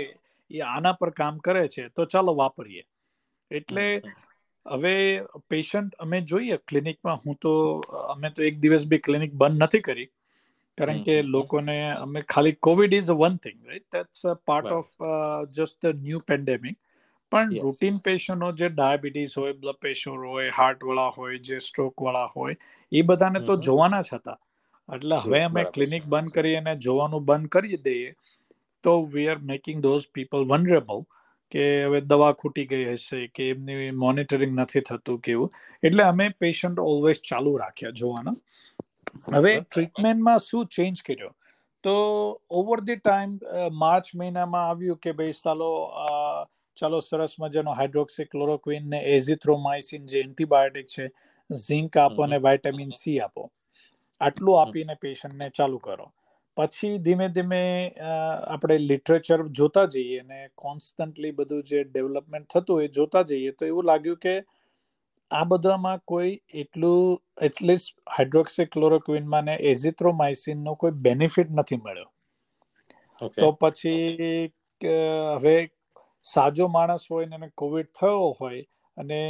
એ 0.52 0.60
આના 0.60 0.98
પર 1.00 1.10
કામ 1.10 1.38
કરે 1.38 1.68
છે 1.68 1.88
તો 1.90 2.06
ચાલો 2.06 2.36
વાપરીએ. 2.36 2.84
એટલે 3.52 4.02
હવે 4.66 4.96
પેશન્ટ 5.50 5.96
અમે 6.00 6.22
જોઈએ 6.24 6.58
ક્લિનિકમાં 6.68 7.20
હું 7.26 7.40
તો 7.42 7.54
અમે 8.10 8.30
તો 8.32 8.44
એક 8.44 8.60
દિવસ 8.60 8.86
બી 8.86 9.00
ક્લિનિક 9.00 9.34
બંધ 9.36 9.64
નથી 9.64 9.82
કરી. 9.82 10.10
કારણ 10.78 11.04
કે 11.04 11.16
લોકોને 11.26 11.74
અમે 11.96 12.22
ખાલી 12.28 12.56
COVID 12.60 12.94
is 12.94 13.12
one 13.14 13.36
thing 13.40 13.60
right 13.66 13.88
that's 13.92 14.24
a 14.26 14.36
part 14.46 14.72
of 14.72 14.94
just 15.52 15.86
the 15.88 16.08
new 16.08 16.24
pandemic 16.24 16.78
પણ 17.32 17.54
રૂટીન 17.60 18.00
પેશન્ટો 18.02 18.50
જે 18.54 18.70
ડાયાબિટીસ 18.72 19.36
હોય 19.36 19.54
બ્લડ 19.56 19.80
પ્રેશર 19.80 20.18
હોય 20.26 20.56
હાર્ટ 20.58 20.88
વાળા 20.90 21.12
હોય 21.18 21.40
જે 21.42 21.60
સ્ટ્રોક 21.60 22.06
વાળા 22.08 22.28
હોય 22.34 22.58
એ 22.92 23.04
બધાને 23.04 23.40
તો 23.46 23.58
જોવાના 23.68 24.04
જ 24.04 24.16
હતા. 24.16 24.38
એટલે 24.90 25.18
હવે 25.20 25.42
અમે 25.44 25.64
ક્લિનિક 25.74 26.06
બંધ 26.08 26.34
કરી 26.34 26.56
અને 26.58 26.74
જોવાનું 26.80 27.26
બંધ 27.26 27.50
કરી 27.50 27.78
દઈએ 27.80 28.14
તો 28.84 28.94
we 29.08 29.28
are 29.28 29.40
making 29.52 29.82
those 29.82 30.08
people 30.14 30.48
vulnerable 30.48 31.04
કે 31.54 31.68
હવે 31.84 32.02
દવા 32.04 32.32
ખૂટી 32.40 32.66
ગઈ 32.72 32.86
હશે 32.92 33.22
કે 33.36 33.50
એમની 33.50 33.92
મોનિટરિંગ 34.04 34.54
નથી 34.60 34.84
થતું 34.90 35.20
કેવું 35.28 35.54
એટલે 35.84 36.04
અમે 36.06 36.28
પેશન્ટ 36.40 36.84
ઓલવેઝ 36.86 37.22
ચાલુ 37.30 37.54
રાખ્યા 37.58 37.98
જોવાના. 38.02 38.36
હવે 39.36 39.54
ટ્રીટમેન્ટમાં 39.62 40.44
શું 40.48 40.66
ચેન્જ 40.76 41.04
કર્યો? 41.08 41.32
તો 41.84 41.94
ઓવર 42.60 42.82
ધી 42.88 43.00
ટાઈમ 43.00 43.32
માર્ચ 43.80 44.10
મહિનામાં 44.16 44.68
આવ્યું 44.70 45.00
કે 45.06 45.16
ભાઈ 45.20 45.38
ચાલો 45.40 45.70
ચાલો 46.78 47.00
સરસ 47.00 47.34
મજાનો 47.40 47.74
હાઇડ્રોક્સી 47.80 48.26
ક્લોરોક્વિન 48.26 48.90
ને 48.90 49.00
એઝિથ્રોમાઇસિન 49.16 50.06
જે 50.06 50.22
એન્ટીબાયોટિક 50.22 50.88
છે 50.88 51.06
ઝિંક 51.50 51.98
આપો 51.98 52.24
અને 52.24 52.40
વાઇટામિન 52.48 52.94
સી 53.00 53.18
આપો. 53.20 53.44
આટલું 54.22 54.62
આપીને 54.62 54.96
પેશન્ટને 55.02 55.50
ચાલુ 55.58 55.80
કરો. 55.80 56.08
પછી 56.58 56.98
ધીમે 56.98 57.28
ધીમે 57.30 57.62
આપણે 58.02 58.78
લિટરેચર 58.82 59.40
જોતા 59.52 59.86
જઈએ 59.88 60.20
અને 60.20 60.42
કોન્સ્ટન્ટલી 60.56 61.32
બધું 61.32 61.64
જે 61.64 61.84
ડેવલપમેન્ટ 61.84 62.50
થતું 62.50 62.84
એ 62.84 62.90
જોતા 62.90 63.24
જઈએ 63.24 63.52
તો 63.52 63.66
એવું 63.66 63.86
લાગ્યું 63.86 64.20
કે 64.20 64.36
આ 65.32 65.44
બધામાં 65.46 66.04
કોઈ 66.06 66.34
એટલું 66.54 67.20
એટલીસ્ટ 67.42 67.94
હાઇડ્રોક્સીક્લોરોક્વિનમાં 68.18 69.46
ને 69.46 69.56
એઝિથ્રોમાઇસિનનો 69.72 70.76
કોઈ 70.76 71.00
બેનિફિટ 71.02 71.52
નથી 71.52 71.78
મળ્યો. 71.78 72.10
તો 73.38 73.52
પછી 73.54 74.54
હવે 74.82 75.56
સાજો 76.26 76.68
માણસ 76.68 77.08
હોય 77.12 77.26
ને 77.28 77.50
કોવિડ 77.56 77.94
થયો 78.00 78.28
હોય 78.40 78.64
અને 78.98 79.22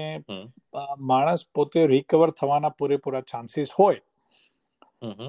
માણસ 1.08 1.46
પોતે 1.56 1.86
રિકવર 1.88 2.32
થવાના 2.32 2.76
પૂરેપૂરા 2.78 3.24
ચાન્સીસ 3.28 3.74
હોય 3.80 4.02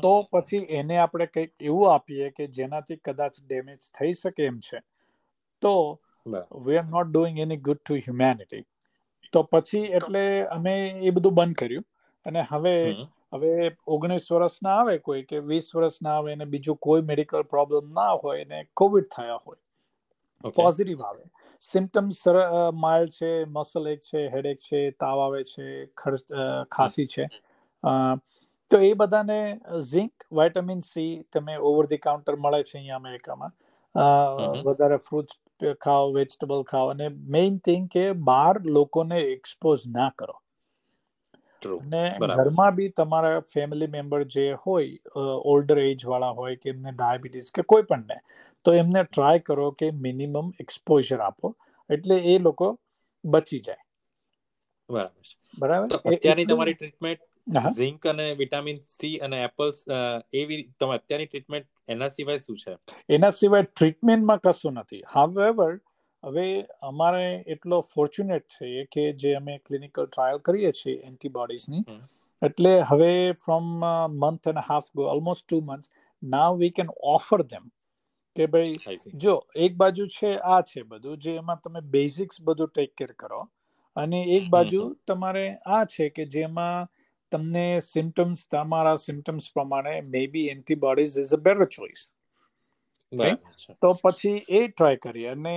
તો 0.01 0.13
પછી 0.33 0.63
એને 0.73 0.97
આપણે 0.99 1.27
કંઈક 1.29 1.53
એવું 1.63 1.93
આપીએ 1.93 2.31
કે 2.33 2.47
જેનાથી 2.57 3.01
કદાચ 3.05 3.41
ડેમેજ 3.43 3.81
થઈ 3.91 4.13
શકે 4.15 4.43
એમ 4.45 4.59
છે. 4.61 4.79
તો 5.63 5.75
we 6.61 6.79
are 6.79 6.87
not 6.89 7.09
doing 7.09 7.39
any 7.39 7.63
good 7.63 7.81
to 7.81 7.99
humanity 7.99 8.65
તો 9.33 9.43
પછી 9.45 9.85
એટલે 9.99 10.25
અમે 10.49 10.75
એ 11.03 11.11
બધું 11.11 11.35
બંધ 11.35 11.57
કર્યું. 11.57 11.85
અને 12.27 12.41
હવે 12.43 12.75
હવે 13.33 13.53
ઓગણીસ 13.89 14.27
વર્ષના 14.33 14.77
આવે 14.77 14.97
કોઈ 15.01 15.23
કે 15.25 15.39
વીસ 15.43 15.71
વર્ષના 15.77 16.17
આવે 16.17 16.33
અને 16.33 16.47
બીજું 16.47 16.79
કોઈ 16.79 17.03
મેડિકલ 17.03 17.43
પ્રોબ્લેમ 17.51 17.93
ના 17.93 18.13
હોય 18.19 18.45
ને 18.47 18.61
કોવિડ 18.75 19.09
થયા 19.11 19.39
હોય. 19.39 19.61
પોઝિટિવ 20.55 21.03
આવે. 21.03 21.25
સિમ્ટમ્સ 21.63 22.21
માઇલ્ડ 22.77 23.13
છે 23.13 23.31
મસલ 23.47 23.87
એક 23.89 24.01
છે 24.03 24.23
હેડેક 24.29 24.59
છે 24.61 24.81
તાવ 24.99 25.19
આવે 25.21 25.43
છે 25.45 25.67
ખાંસી 26.71 27.07
છે. 27.09 27.27
તો 28.71 28.81
એ 28.81 28.93
બધાને 28.95 29.39
ઝિંક 29.91 30.27
વાઇટામિન 30.33 30.83
સી 30.83 31.11
તમે 31.33 31.57
ઓવર 31.71 31.87
ધી 31.87 32.03
કાઉન્ટર 32.07 32.37
મળે 32.39 32.61
છે 32.63 32.77
અહીંયા 32.79 33.03
અમેરિકામાં. 33.03 33.53
વધારે 34.65 34.99
ફ્રૂટ્સ 35.01 35.41
ખાઓ 35.81 36.07
વેજીટેબલ 36.13 36.65
ખાઓ 36.67 36.89
અને 36.91 37.07
મેઇન 37.37 37.61
થિંગ 37.61 37.91
કે 37.91 38.07
બહાર 38.31 38.55
લોકોને 38.79 39.19
એક્સપોઝ 39.19 39.85
ના 39.91 40.11
કરો. 40.17 40.37
અને 41.63 42.03
ઘરમાં 42.31 42.77
બી 42.77 42.91
તમારા 42.97 43.43
ફેમિલી 43.55 43.91
મેમ્બર 43.91 44.21
જે 44.29 44.47
હોય 44.63 45.23
ઓલ્ડર 45.53 45.79
એજ 45.85 46.07
વાળા 46.07 46.33
હોય 46.35 46.57
કે 46.57 46.73
એમને 46.75 46.93
ડાયાબિટીસ 46.93 47.53
કે 47.59 47.67
કોઈ 47.75 47.87
પણ 47.91 48.07
ને 48.09 48.19
તો 48.67 48.77
એમને 48.83 49.05
ટ્રાય 49.07 49.45
કરો 49.49 49.69
કે 49.75 49.91
મિનિમમ 50.05 50.51
એક્સપોઝર 50.61 51.21
આપો 51.21 51.55
એટલે 51.91 52.17
એ 52.35 52.39
લોકો 52.41 52.71
બચી 53.25 53.61
જાય. 53.61 53.83
બરાબર 54.89 55.33
બરાબર? 55.59 55.91
અત્યારની 56.13 56.47
તમારી 56.47 56.77
ટ્રીટમેન્ટ 56.77 57.23
ઝિંક 57.47 58.07
અને 58.07 58.27
વિટામિન 58.35 58.79
સી 58.87 59.19
અને 59.21 59.37
એપલ્સ 59.45 59.81
એવી 60.33 60.63
તમે 60.81 60.95
અત્યારની 60.95 61.27
ટ્રીટમેન્ટ 61.27 61.69
એના 61.89 62.11
સિવાય 62.11 62.39
શું 62.39 62.57
છે? 62.57 62.77
એના 63.09 63.31
સિવાય 63.33 63.67
ટ્રીટમેન્ટમાં 63.67 64.41
કશું 64.41 64.75
નથી. 64.75 65.03
હાવેવર 65.15 65.79
હવે 66.25 66.47
અમારે 66.83 67.45
એટલો 67.47 67.81
ફોર્ચ્યુનેટ 67.83 68.59
છે 68.59 68.87
કે 68.87 69.07
જે 69.15 69.37
અમે 69.37 69.59
ક્લિનિકલ 69.59 70.07
ટ્રાયલ 70.07 70.41
કરીએ 70.41 70.73
છીએ 70.73 70.97
એન્ટીબોડીઝની 71.03 71.85
એટલે 72.43 72.73
હવે 72.83 73.11
from 73.35 73.71
month 74.09 74.47
and 74.47 74.65
half 74.69 74.91
go 74.95 75.09
almost 75.11 75.47
two 75.47 75.61
month 75.63 75.91
now 76.23 76.59
we 76.59 76.71
can 76.71 76.93
offer 77.15 77.45
them 77.45 77.69
કે 78.37 78.47
ભાઈ 78.47 78.97
જો 79.17 79.35
એક 79.57 79.77
બાજુ 79.77 80.07
છે 80.09 80.33
આ 80.47 80.63
છે 80.63 80.83
બધું 80.85 81.19
જે 81.19 81.37
એમાં 81.37 81.61
તમે 81.61 81.85
બેઝિક્સ 81.91 82.43
બધું 82.43 82.73
ટેક 82.73 82.97
કેર 82.97 83.13
કરો 83.15 83.43
અને 83.97 84.21
એક 84.37 84.51
બાજુ 84.51 84.83
તમારે 85.07 85.47
આ 85.67 85.85
છે 85.87 86.09
કે 86.11 86.27
જેમાં 86.27 86.89
તમને 87.35 87.65
સિમ્ટમ્સ 87.87 88.43
તમારા 88.49 88.97
સિમ્ટમ્સ 88.99 89.47
પ્રમાણે 89.53 89.95
maybe 90.29 90.51
antibodies 90.51 91.19
is 91.19 91.33
a 91.33 91.41
better 91.41 91.67
choice 91.71 92.03
તો 93.83 93.95
પછી 94.03 94.35
એ 94.51 94.63
ટ્રાય 94.71 94.99
કરીએ 94.99 95.31
અને 95.31 95.57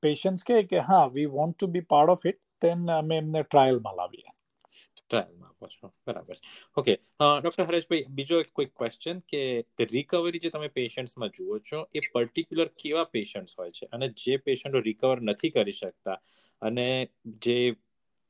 પેશન્ટ્સ 0.00 0.44
કહે 0.44 0.62
કે 0.66 0.82
હા 0.82 1.04
we 1.10 1.28
want 1.30 1.56
to 1.56 1.66
be 1.68 1.86
part 1.86 2.10
of 2.10 2.26
it 2.26 2.40
then 2.62 2.88
અમે 2.92 3.18
એમને 3.18 3.44
ટ્રાયલમાં 3.44 3.96
લાવીએ. 3.96 4.30
ટ્રાયલમાં 5.00 5.50
આપો 5.50 5.68
છો. 5.68 5.90
બરાબર 6.02 6.36
ઓકે 6.76 6.94
ડોક્ટર 7.38 7.64
હરેશભાઈ 7.64 8.06
બીજો 8.10 8.40
એક 8.40 8.50
કોઈ 8.52 8.70
ક્વેશ્ચન 8.72 9.22
કે 9.26 9.42
રિકવરી 9.88 10.40
જે 10.40 10.50
તમે 10.50 10.70
પેશન્ટ્સમાં 10.70 11.32
જુઓ 11.32 11.58
છો 11.62 11.82
એ 11.92 12.04
પર્ટિક્યુલર 12.08 12.70
કેવા 12.76 13.06
પેશન્ટ્સ 13.08 13.56
હોય 13.56 13.72
છે? 13.72 13.86
અને 13.88 14.08
જે 14.16 14.38
પેશન્ટો 14.40 14.82
રિકવર 14.82 15.22
નથી 15.22 15.52
કરી 15.52 15.72
શકતા 15.74 16.18
અને 16.62 16.86
જે 17.40 17.58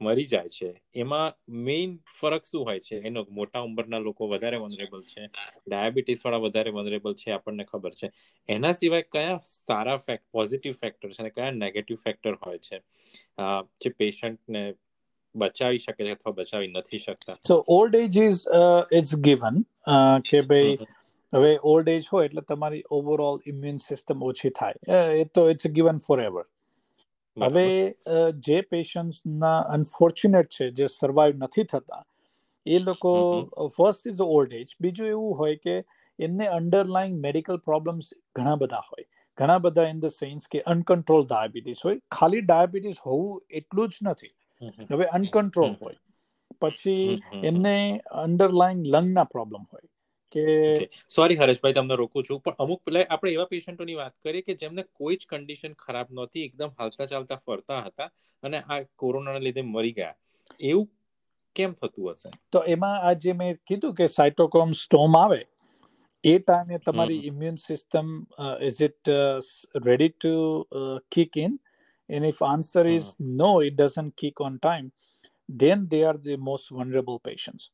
મરી 0.01 0.27
જાય 0.27 0.51
છે. 0.51 0.69
એમાં 0.97 1.33
મેઇન 1.67 1.91
ફરક 2.19 2.45
શું 2.45 2.65
હોય 2.65 2.81
છે? 2.81 2.97
એનો 3.03 3.21
મોટા 3.31 3.63
ઉંમરના 3.63 4.01
લોકો 4.01 4.29
વધારે 4.29 4.59
વનરેબલ 4.59 5.03
છે. 5.05 5.23
ડાયાબિટીસ 5.67 6.21
વાળા 6.25 6.43
વધારે 6.45 6.71
વનરેબલ 6.71 7.15
છે 7.15 7.33
આપણને 7.33 7.65
ખબર 7.65 7.93
છે. 7.93 8.11
એના 8.49 8.73
સિવાય 8.73 9.07
કયા 9.13 9.39
સારા 9.45 9.97
ફેક્ટ 9.99 10.27
પોઝિટિવ 10.33 10.77
ફેક્ટર 10.83 11.09
છે 11.09 11.23
અને 11.23 11.31
કયા 11.31 11.57
નેગેટિવ 11.57 11.99
ફેક્ટર 12.05 12.35
હોય 12.45 12.61
છે? 12.61 12.79
જે 13.81 13.91
પેશન્ટને 13.99 14.63
બચાવી 15.35 15.79
શકે 15.79 16.05
છે 16.05 16.13
અથવા 16.13 16.35
બચાવી 16.35 16.71
નથી 16.71 16.99
શકતા. 16.99 17.37
So 17.49 17.57
old 17.69 17.95
age 17.97 18.19
is 18.19 18.41
it's 18.93 19.17
given 19.27 19.57
કે 20.25 20.43
ભાઈ 20.43 20.79
હવે 21.33 21.51
ઓલ્ડ 21.71 21.89
એજ 21.89 22.07
હોય 22.13 22.29
એટલે 22.29 22.43
તમારી 22.49 22.85
ઓવરઓલ 22.91 23.43
ઇમ્યુન 23.47 23.83
સિસ્ટમ 23.87 24.23
ઓછી 24.23 24.53
થાય. 24.53 25.03
એ 25.15 25.25
તો 25.35 25.49
ઇટ્સ 25.51 25.67
ગિવન 25.79 25.99
ફોર 26.07 26.21
એવર 26.21 26.45
હવે 27.41 27.67
જે 28.43 28.61
પેશન્ટ્સના 28.71 29.59
અનફોર્ચ્યુનેટ 29.71 30.49
છે 30.51 30.71
જે 30.73 30.87
સર્વાઈવ 30.93 31.37
નથી 31.39 31.65
થતા 31.65 32.03
એ 32.67 32.79
લોકો 32.81 33.13
ફર્સ્ટ 33.77 34.07
ઇઝ 34.07 34.25
ઓલ્ડ 34.29 34.53
એજ 34.53 34.75
બીજું 34.81 35.09
એવું 35.09 35.39
હોય 35.39 35.57
કે 35.59 35.77
એમને 36.19 36.49
અંડરલાઈંગ 36.53 37.21
મેડિકલ 37.21 37.63
પ્રોબ્લેમ્સ 37.65 38.11
ઘણા 38.35 38.57
બધા 38.57 38.83
હોય. 38.89 39.07
ઘણા 39.39 39.59
બધા 39.59 39.89
ઇન 39.89 40.01
ધ 40.01 40.15
સેન્સ 40.15 40.49
કે 40.49 40.63
અનકન્ટ્રોલ 40.67 41.27
ડાયાબિટીસ 41.27 41.85
હોય. 41.85 42.01
ખાલી 42.11 42.43
ડાયાબિટીસ 42.43 43.01
હોવું 43.07 43.43
એટલું 43.53 43.89
જ 43.89 43.99
નથી. 44.03 44.35
હવે 44.91 45.07
અનકન્ટ્રોલ 45.13 45.73
હોય. 45.83 45.99
પછી 46.61 47.05
એમને 47.43 47.75
અંડરલાઈન 48.23 48.85
લંગના 48.87 49.25
પ્રોબ્લેમ 49.27 49.63
હોય. 49.73 49.88
કે 50.33 50.45
સોરી 51.15 51.37
હરેશભાઈ 51.37 51.73
તમને 51.73 51.97
રોકું 51.97 52.25
છું. 52.25 52.41
પણ 52.41 52.57
અમુક 52.59 52.81
પેલા 52.85 53.05
આપણે 53.11 53.33
એવા 53.33 53.49
પેશન્ટોની 53.53 53.99
વાત 54.01 54.15
કરીએ 54.25 54.47
કે 54.49 54.57
જેમને 54.63 54.85
કોઈ 54.99 55.17
જ 55.17 55.29
કન્ડિશન 55.29 55.77
ખરાબ 55.85 56.09
નહોતી 56.13 56.45
એકદમ 56.45 56.73
હાલતા 56.79 57.07
ચાલતા 57.07 57.39
ફરતા 57.47 57.83
હતા 57.87 58.09
અને 58.43 58.59
આ 58.61 58.81
કોરોનાના 58.97 59.45
લીધે 59.47 59.65
મરી 59.69 59.93
ગયા. 59.93 60.17
એવું 60.61 60.89
કેમ 61.57 61.73
થતું 61.73 62.11
હશે? 62.11 62.31
તો 62.53 62.65
એમાં 62.75 62.99
આ 63.03 63.15
જે 63.23 63.33
મેં 63.33 63.55
કીધું 63.67 63.95
કે 63.95 64.11
સાયટોકોમ 64.17 64.77
સ્ટોમ 64.83 65.17
આવે 65.17 65.41
એ 66.25 66.35
ટાઈમે 66.39 66.79
તમારી 66.87 67.23
immune 67.27 67.59
system 67.63 68.13
is 68.69 68.83
it 68.83 69.11
ready 69.87 70.13
to 70.17 70.35
kick 71.11 71.41
in 71.47 71.59
and 72.11 72.27
if 72.27 72.43
answer 72.43 72.87
is 72.93 73.11
no 73.41 73.51
it 73.63 73.81
doesn't 73.81 74.15
kick 74.17 74.41
on 74.41 74.57
time 74.59 74.93
then 75.49 75.85
they 75.89 76.01
are 76.05 76.17
the 76.19 76.37
most 76.37 76.73
vulnerable 76.73 77.19
patients. 77.29 77.71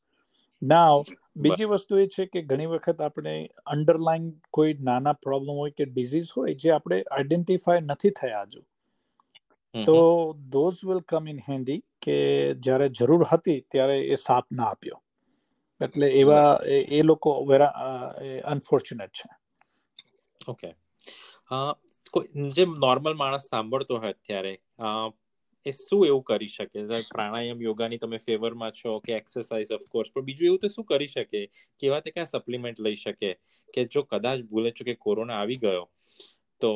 Now 0.65 0.95
બીજી 1.37 1.65
વસ્તુ 1.65 1.99
એ 1.99 2.07
છે 2.09 2.27
કે 2.27 2.43
ઘણી 2.43 2.67
વખત 2.67 3.01
આપણે 3.01 3.35
અંડરલાઈન 3.67 4.27
કોઈ 4.51 4.75
નાના 4.81 5.17
પ્રોબ્લેમ 5.23 5.57
હોય 5.57 5.73
કે 5.73 5.85
ડિઝીઝ 5.87 6.31
હોય 6.37 6.55
જે 6.57 6.71
આપણે 6.71 6.99
આઈડેન્ટિફાય 7.11 7.81
નથી 7.83 8.15
થયા 8.21 8.45
હજુ. 8.45 8.63
તો 9.75 9.97
those 10.49 10.81
will 10.85 11.01
come 11.09 11.29
in 11.29 11.41
handy 11.49 11.81
કે 12.03 12.17
જ્યારે 12.61 12.89
જરૂર 12.91 13.25
હતી 13.33 13.61
ત્યારે 13.71 13.97
એ 14.09 14.21
સાપ 14.21 14.47
ના 14.53 14.67
આપ્યો. 14.67 14.99
એટલે 15.81 16.09
એવા 16.15 16.49
એ 16.93 17.03
લોકો 17.03 17.31
વેરા 17.45 17.73
અનફોર્ચ્યુનેટ 18.47 19.13
છે. 19.13 19.29
ઓકે 20.41 20.71
જે 22.55 22.65
નોર્મલ 22.79 23.15
માણસ 23.15 23.49
સાંભળતો 23.49 23.99
હોય 23.99 24.13
અત્યારે 24.13 24.53
એ 25.67 25.73
શું 25.73 26.05
એવું 26.07 26.23
કરી 26.25 26.49
શકે? 26.49 26.81
પ્રાણાયામ 27.11 27.63
યોગાની 27.63 27.99
તમે 27.99 28.19
ફેવરમાં 28.21 28.73
છો 28.75 28.99
કે 29.01 29.17
એક્સરસાઇઝ 29.17 29.73
ઓફકોર્સ 29.73 30.13
પણ 30.13 30.27
બીજું 30.27 30.47
એવું 30.49 30.61
તો 30.61 30.69
શું 30.69 30.87
કરી 30.87 31.09
શકે? 31.09 31.41
કેવા 31.83 32.01
તે 32.01 32.11
કયા 32.11 32.33
સપ્લિમેન્ટ 32.33 32.81
લઈ 32.81 32.97
શકે? 32.97 33.31
કે 33.75 33.89
જો 33.89 34.03
કદાચ 34.05 34.45
ભૂલે 34.51 34.71
છો 34.73 34.85
કે 34.85 34.95
કોરોના 34.99 35.41
આવી 35.41 35.59
ગયો 35.59 35.85
તો 36.61 36.73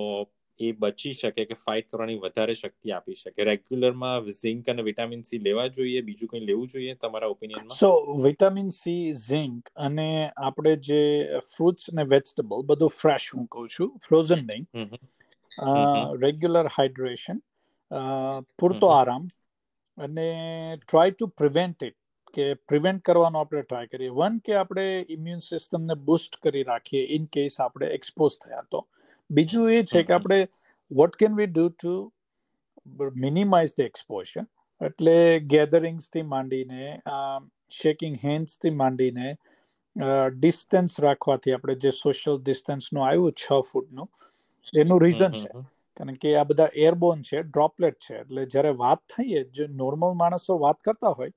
એ 0.60 0.68
બચી 0.74 1.14
શકે 1.14 1.44
કે 1.44 1.56
ફાઇટ 1.56 1.86
કરવાની 1.90 2.18
વધારે 2.22 2.54
શક્તિ 2.54 2.92
આપી 2.92 3.16
શકે. 3.16 3.44
રેગ્યુલરમાં 3.44 4.30
ઝિંક 4.32 4.70
અને 4.72 4.82
વિટામિન 4.82 5.22
સી 5.22 5.38
લેવા 5.40 5.66
જોઈએ 5.70 6.00
બીજું 6.02 6.28
કંઈ 6.28 6.46
લેવું 6.46 6.72
જોઈએ 6.72 6.94
તમારા 6.96 7.28
ઓપિનિયનમાં 7.28 7.76
સો 7.76 7.90
વિટામિન 8.24 8.70
સી 8.70 9.04
ઝિંક 9.22 9.70
અને 9.86 10.08
આપણે 10.48 10.72
જે 10.88 11.02
ફ્રૂટ્સ 11.52 11.92
અને 11.92 12.06
વેજીટેબલ 12.14 12.64
બધું 12.72 12.94
ફ્રેશ 12.94 13.28
હું 13.34 13.46
કહું 13.48 13.68
છું 13.68 13.92
ફ્રોઝન 14.08 14.42
નહીં. 14.48 14.66
રેગ્યુલર 16.24 16.72
હાઇડ્રેશન 16.78 17.38
પૂરતો 17.90 18.90
આરામ 18.90 19.28
અને 19.98 20.28
ટ્રાય 20.78 21.14
ટુ 21.14 21.30
પ્રિવેન્ટ 21.34 21.82
ઇટ 21.82 21.96
કે 22.34 22.46
પ્રિવેન્ટ 22.66 23.02
કરવાનો 23.02 23.40
આપણે 23.40 23.64
ટ્રાય 23.64 23.88
કરીએ 23.88 24.12
વન 24.12 24.38
કે 24.40 24.54
આપણે 24.54 24.86
ઇમ્યુન 25.08 25.42
સિસ્ટમને 25.42 25.96
બુસ્ટ 26.02 26.38
કરી 26.42 26.64
રાખીએ 26.64 27.04
ઇન 27.16 27.26
કેસ 27.28 27.58
આપણે 27.60 27.90
એક્સપોઝ 27.92 28.38
થયા 28.38 28.66
તો 28.70 28.84
બીજું 29.30 29.70
એ 29.70 29.82
છે 29.84 30.04
કે 30.04 30.14
આપણે 30.14 30.40
what 30.90 31.16
can 31.16 31.36
we 31.36 31.48
do 31.48 31.66
to 31.72 31.94
minimize 33.18 33.74
the 33.74 33.86
exposure 33.86 34.46
એટલે 34.80 35.16
ગેધરિંગ્સથી 35.46 36.26
માંડીને 36.26 36.82
શેકિંગ 37.72 38.18
હેન્ડ્સથી 38.22 38.74
માંડીને 38.74 39.36
ડિસ્ટન્સ 40.36 41.00
રાખવાથી 41.00 41.54
આપણે 41.54 41.78
જે 41.78 41.94
સોશિયલ 41.94 42.38
ડિસ્ટન્સનું 42.40 43.02
આવ્યું 43.02 43.34
છ 43.36 43.66
ફૂટનું 43.70 44.08
એનું 44.74 45.00
રીઝન 45.00 45.36
છે 45.38 45.50
કારણ 45.98 46.20
કે 46.22 46.34
આ 46.36 46.44
બધા 46.44 46.70
એરબોન 46.84 47.22
છે 47.22 47.42
ડ્રોપલેટ 47.44 47.98
છે. 48.00 48.20
એટલે 48.20 48.46
જ્યારે 48.46 48.72
વાત 48.76 49.04
થઈએ 49.08 49.44
જે 49.50 49.68
નોર્મલ 49.74 50.16
માણસો 50.16 50.58
વાત 50.58 50.80
કરતા 50.82 51.14
હોય 51.14 51.34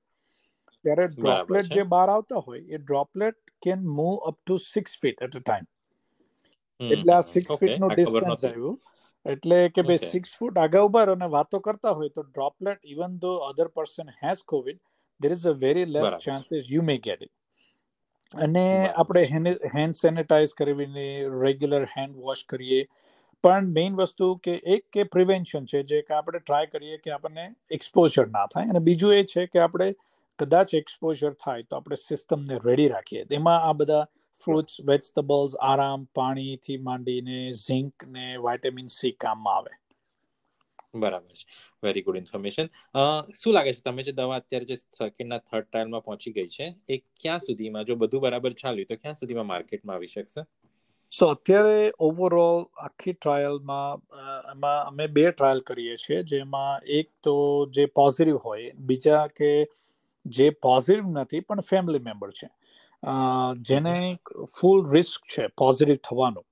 ત્યારે 0.84 1.08
ડ્રોપલેટ 1.10 1.72
જે 1.72 1.84
બહાર 1.88 2.06
આવતા 2.10 2.44
હોય 2.46 2.62
એ 2.68 2.78
droplet 2.78 3.38
can 3.62 3.84
move 3.90 4.16
up 4.30 4.38
to 4.38 4.58
six 4.66 4.98
feet 5.02 5.22
at 5.22 5.36
a 5.36 5.42
time 5.42 5.68
એટલે 6.80 7.14
આ 7.14 7.26
સિક્સ 7.28 7.58
ફીટનું 7.58 7.94
ડિસ્ટન્સ 7.94 8.46
આવ્યું. 8.46 8.78
એટલે 9.26 9.58
કે 9.70 9.82
ભાઈ 9.82 10.06
સિક્સ 10.06 10.34
ફૂટ 10.38 10.58
આગળ 10.58 10.80
ઊભા 10.80 11.04
અને 11.10 11.28
વાતો 11.28 11.60
કરતા 11.60 11.92
હોય 11.92 12.10
તો 12.10 12.22
droplet 12.22 12.90
even 12.94 13.18
though 13.18 13.34
other 13.50 13.68
person 13.74 14.10
has 14.22 14.42
COVID 14.46 14.80
there 15.20 15.32
is 15.32 15.46
a 15.46 15.54
very 15.58 15.90
less 15.90 16.18
chances 16.20 16.70
you 16.70 16.82
may 16.82 16.98
get 17.00 17.22
it 17.22 18.42
અને 18.42 18.64
આપણે 18.94 19.22
હેન્ડ 19.74 19.96
સેનિટાઈઝ 19.96 20.54
કરીને 20.54 21.06
રેગ્યુલર 21.38 21.86
હેન્ડ 21.96 22.20
વોશ 22.22 22.44
કરીએ 22.48 22.82
પણ 23.44 23.68
મેઇન 23.76 23.94
વસ્તુ 23.96 24.26
કે 24.44 24.54
એક 24.74 24.84
કે 24.92 25.04
પ્રિવેન્શન 25.12 25.64
છે, 25.66 25.82
જે 25.84 26.00
કે 26.02 26.14
આપણે 26.14 26.40
ટ્રાય 26.40 26.70
કરીએ 26.72 26.98
કે 27.04 27.10
આપણને 27.10 27.46
એક્સપોઝર 27.72 28.26
ના 28.30 28.46
થાય 28.54 28.72
અને 28.72 28.80
બીજું 28.88 29.14
એ 29.14 29.22
છે 29.26 29.46
કે 29.48 29.62
આપણે 29.66 29.88
કદાચ 30.38 30.74
એક્સપોઝર 30.74 31.32
થાય 31.44 31.64
તો 31.64 31.78
આપણે 31.78 31.98
સિસ્ટમને 32.00 32.58
રેડી 32.66 32.90
રાખીએ. 32.94 33.24
તેમાં 33.32 33.68
આ 33.68 33.74
બધા 33.80 34.04
ફ્રૂટ્સ 34.36 34.76
વેજીટેબલ્સ 34.90 35.56
આરામ, 35.62 36.08
પાણીથી 36.14 36.78
માંડીને 36.88 37.38
ઝિંક 37.60 38.06
ને 38.14 38.26
વાઇટામિન 38.46 38.88
સી 38.96 39.12
કામમાં 39.20 39.58
આવે. 39.58 39.74
બરાબર 41.02 41.34
છે. 41.34 41.44
વેરી 41.82 42.04
ગુડ 42.06 42.18
ઇન્ફોર્મેશન 42.20 42.66
શું 43.40 43.54
લાગે 43.54 43.70
છે 43.74 43.82
તમે 43.86 44.02
જે 44.08 44.12
દવા 44.14 44.40
અત્યારે 44.40 44.66
જે 44.70 44.76
સેકન્ડના 44.98 45.40
થર્ડ 45.42 45.66
ટ્રાયલમાં 45.66 46.04
પહોંચી 46.08 46.32
ગઈ 46.38 46.48
છે, 46.56 46.66
એ 46.88 46.96
ક્યાં 47.20 47.44
સુધીમાં? 47.46 47.86
જો 47.88 47.96
બધું 48.02 48.24
બરાબર 48.26 48.52
ચાલ્યું 48.62 48.90
તો 48.90 48.96
ક્યાં 49.02 49.20
સુધીમાં 49.20 49.48
માર્કેટમાં 49.52 49.96
આવી 49.96 50.12
શકશે? 50.14 50.42
સો 51.12 51.26
અત્યારે 51.26 51.78
ઓવરઓલ 52.00 52.60
આખી 52.84 53.14
ટ્રાયલમાં 53.14 54.02
એમાં 54.52 54.78
અમે 54.86 55.06
બે 55.16 55.24
ટ્રાયલ 55.30 55.60
કરીએ 55.62 55.96
છીએ. 55.96 56.18
જેમાં 56.24 56.86
એક 56.98 57.08
તો 57.24 57.34
જે 57.70 57.84
પોઝિટિવ 57.98 58.38
હોય 58.44 58.72
બીજા 58.88 59.24
કે 59.30 59.50
જે 60.26 60.46
પોઝિટિવ 60.62 61.10
નથી 61.14 61.42
પણ 61.42 61.68
ફેમિલી 61.70 62.06
મેમ્બર 62.08 62.30
છે. 62.32 62.48
જેને 63.62 63.94
ફૂલ 64.54 64.80
રિસ્ક 64.90 65.20
છે 65.34 65.46
પોઝિટિવ 65.56 66.00
થવાનું. 66.02 66.46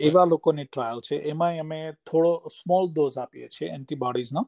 એવા 0.00 0.26
લોકોની 0.26 0.66
ટ્રાયલ 0.66 1.00
છે. 1.00 1.16
એમાં 1.32 1.58
અમે 1.60 1.80
થોડો 2.06 2.32
સ્મોલ 2.50 2.84
ડોઝ 2.90 3.18
આપીએ 3.18 3.48
છીએ 3.48 3.68
એન્ટીબોડીઝનો 3.70 4.42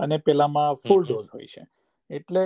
અને 0.00 0.16
પેલામાં 0.20 0.80
ફૂલ 0.84 1.02
ડોઝ 1.04 1.28
હોય 1.34 1.48
છે. 1.48 1.62
એટલે 2.10 2.44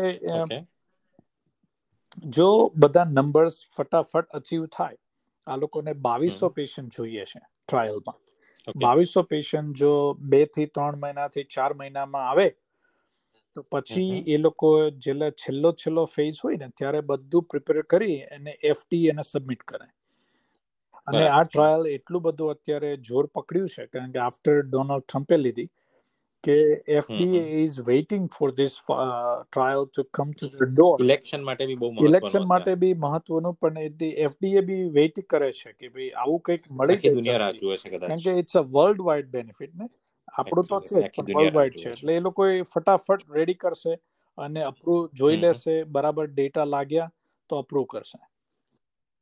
જો 2.31 2.49
બધા 2.77 3.09
નંબર્સ 3.11 3.57
ફટાફટ 3.77 4.37
અચીવ 4.39 4.67
થાય 4.69 4.99
આ 5.51 5.59
લોકોને 5.59 5.93
બાવીસો 6.01 6.51
પેશન્ટ 6.53 6.97
જોઈએ 6.97 7.25
છે 7.27 7.41
ટ્રાયલમાં 7.41 8.19
બાવીસો 8.79 9.23
પેશન્ટ 9.25 9.77
જો 9.77 9.93
બેથી 10.29 10.67
ત્રણ 10.71 10.99
મહિનાથી 10.99 11.47
ચાર 11.51 11.71
મહિનામાં 11.75 12.27
આવે 12.27 12.49
તો 13.57 13.65
પછી 13.73 14.19
એ 14.29 14.39
લોકો 14.39 14.71
જેલે 15.01 15.27
છેલ્લો 15.37 15.73
છેલ્લો 15.75 16.05
ફેઝ 16.09 16.43
હોય 16.43 16.59
ને 16.59 16.69
ત્યારે 16.75 17.01
બધું 17.05 17.49
પ્રિપેર 17.49 17.83
કરી 17.87 18.19
અને 18.31 18.53
એફટી 18.65 19.03
એને 19.09 19.25
સબમિટ 19.25 19.65
કરે. 19.65 19.87
અને 21.07 21.25
આ 21.29 21.43
ટ્રાયલ 21.45 21.87
એટલું 21.91 22.25
બધું 22.27 22.55
અત્યારે 22.55 22.91
જોર 23.03 23.25
પકડ્યું 23.31 23.71
છે 23.71 23.87
કારણ 23.89 24.13
કે 24.13 24.21
આફ્ટર 24.21 24.57
ડોનાલ્ડ 24.65 25.07
ટ્રમ્પે 25.07 25.39
લીધી 25.39 25.69
કે 26.45 26.57
FDA 26.97 27.41
is 27.61 27.77
waiting 27.87 28.29
for 28.35 28.51
this 28.53 28.77
trial 28.83 29.87
to 29.89 30.05
come 30.13 30.33
to 30.33 30.51
the 30.55 30.75
door 30.75 31.05
election 31.05 31.43
માટે 31.43 31.67
બી 31.67 31.79
બહુ 31.83 31.91
ઇલેક્શન 32.09 32.47
માટે 32.47 32.75
બી 32.85 32.99
મહત્વનું 32.99 33.59
પણ 33.59 34.07
એફડીએ 34.27 34.63
બી 34.69 34.85
વેઇટ 34.91 35.23
કરે 35.27 35.51
છે 35.53 35.73
કે 35.75 35.91
ભાઈ 35.91 36.11
આવું 36.17 36.41
કંઈક 36.41 36.71
મળી 36.73 37.15
દુનિયા 37.19 37.43
રાહ 37.45 37.53
જુએ 37.59 37.77
છે 37.77 37.93
કારણ 37.97 38.25
કે 38.27 38.37
it's 38.39 38.57
a 38.57 38.65
world 38.71 39.05
wide 39.05 39.31
benefit 39.31 39.75
ને. 39.75 39.91
આપણું 40.35 40.67
તો 40.67 40.81
છે 40.83 41.05
પણ 41.11 41.33
વર્લ્ડ 41.35 41.55
વાઇડ 41.55 41.77
છે. 41.77 41.93
એટલે 41.93 42.17
એ 42.17 42.21
લોકો 42.21 42.49
ફટાફટ 42.73 43.29
રેડી 43.37 43.61
કરશે 43.63 43.95
અને 44.39 44.61
અપ્રૂવ 44.63 45.09
જોઈ 45.15 45.39
લેશે 45.39 45.79
બરાબર 45.95 46.27
ડેટા 46.29 46.67
લાગ્યા 46.67 47.11
તો 47.51 47.59
અપ્રૂવ 47.59 47.87
કરશે. 47.87 48.21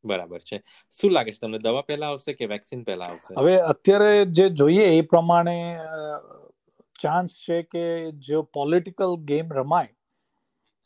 બરાબર 0.04 0.40
છે. 0.40 0.58
શું 0.96 1.12
લાગે 1.12 1.32
છે 1.32 1.40
તમને? 1.40 1.58
દવા 1.60 1.82
પહેલા 1.82 2.10
આવશે 2.10 2.32
કે 2.34 2.46
વેક્સિન 2.46 2.84
પહેલા 2.84 3.10
આવશે? 3.12 3.32
હવે 3.36 3.54
અત્યારે 3.72 4.12
જે 4.32 4.46
જોઈએ 4.60 4.86
એ 4.90 5.00
પ્રમાણે 5.04 5.56
ચાન્સ 6.98 7.34
છે 7.38 7.62
કે 7.64 7.84
જો 8.22 8.42
પોલિટિકલ 8.54 9.16
ગેમ 9.24 9.52
રમાય 9.52 9.92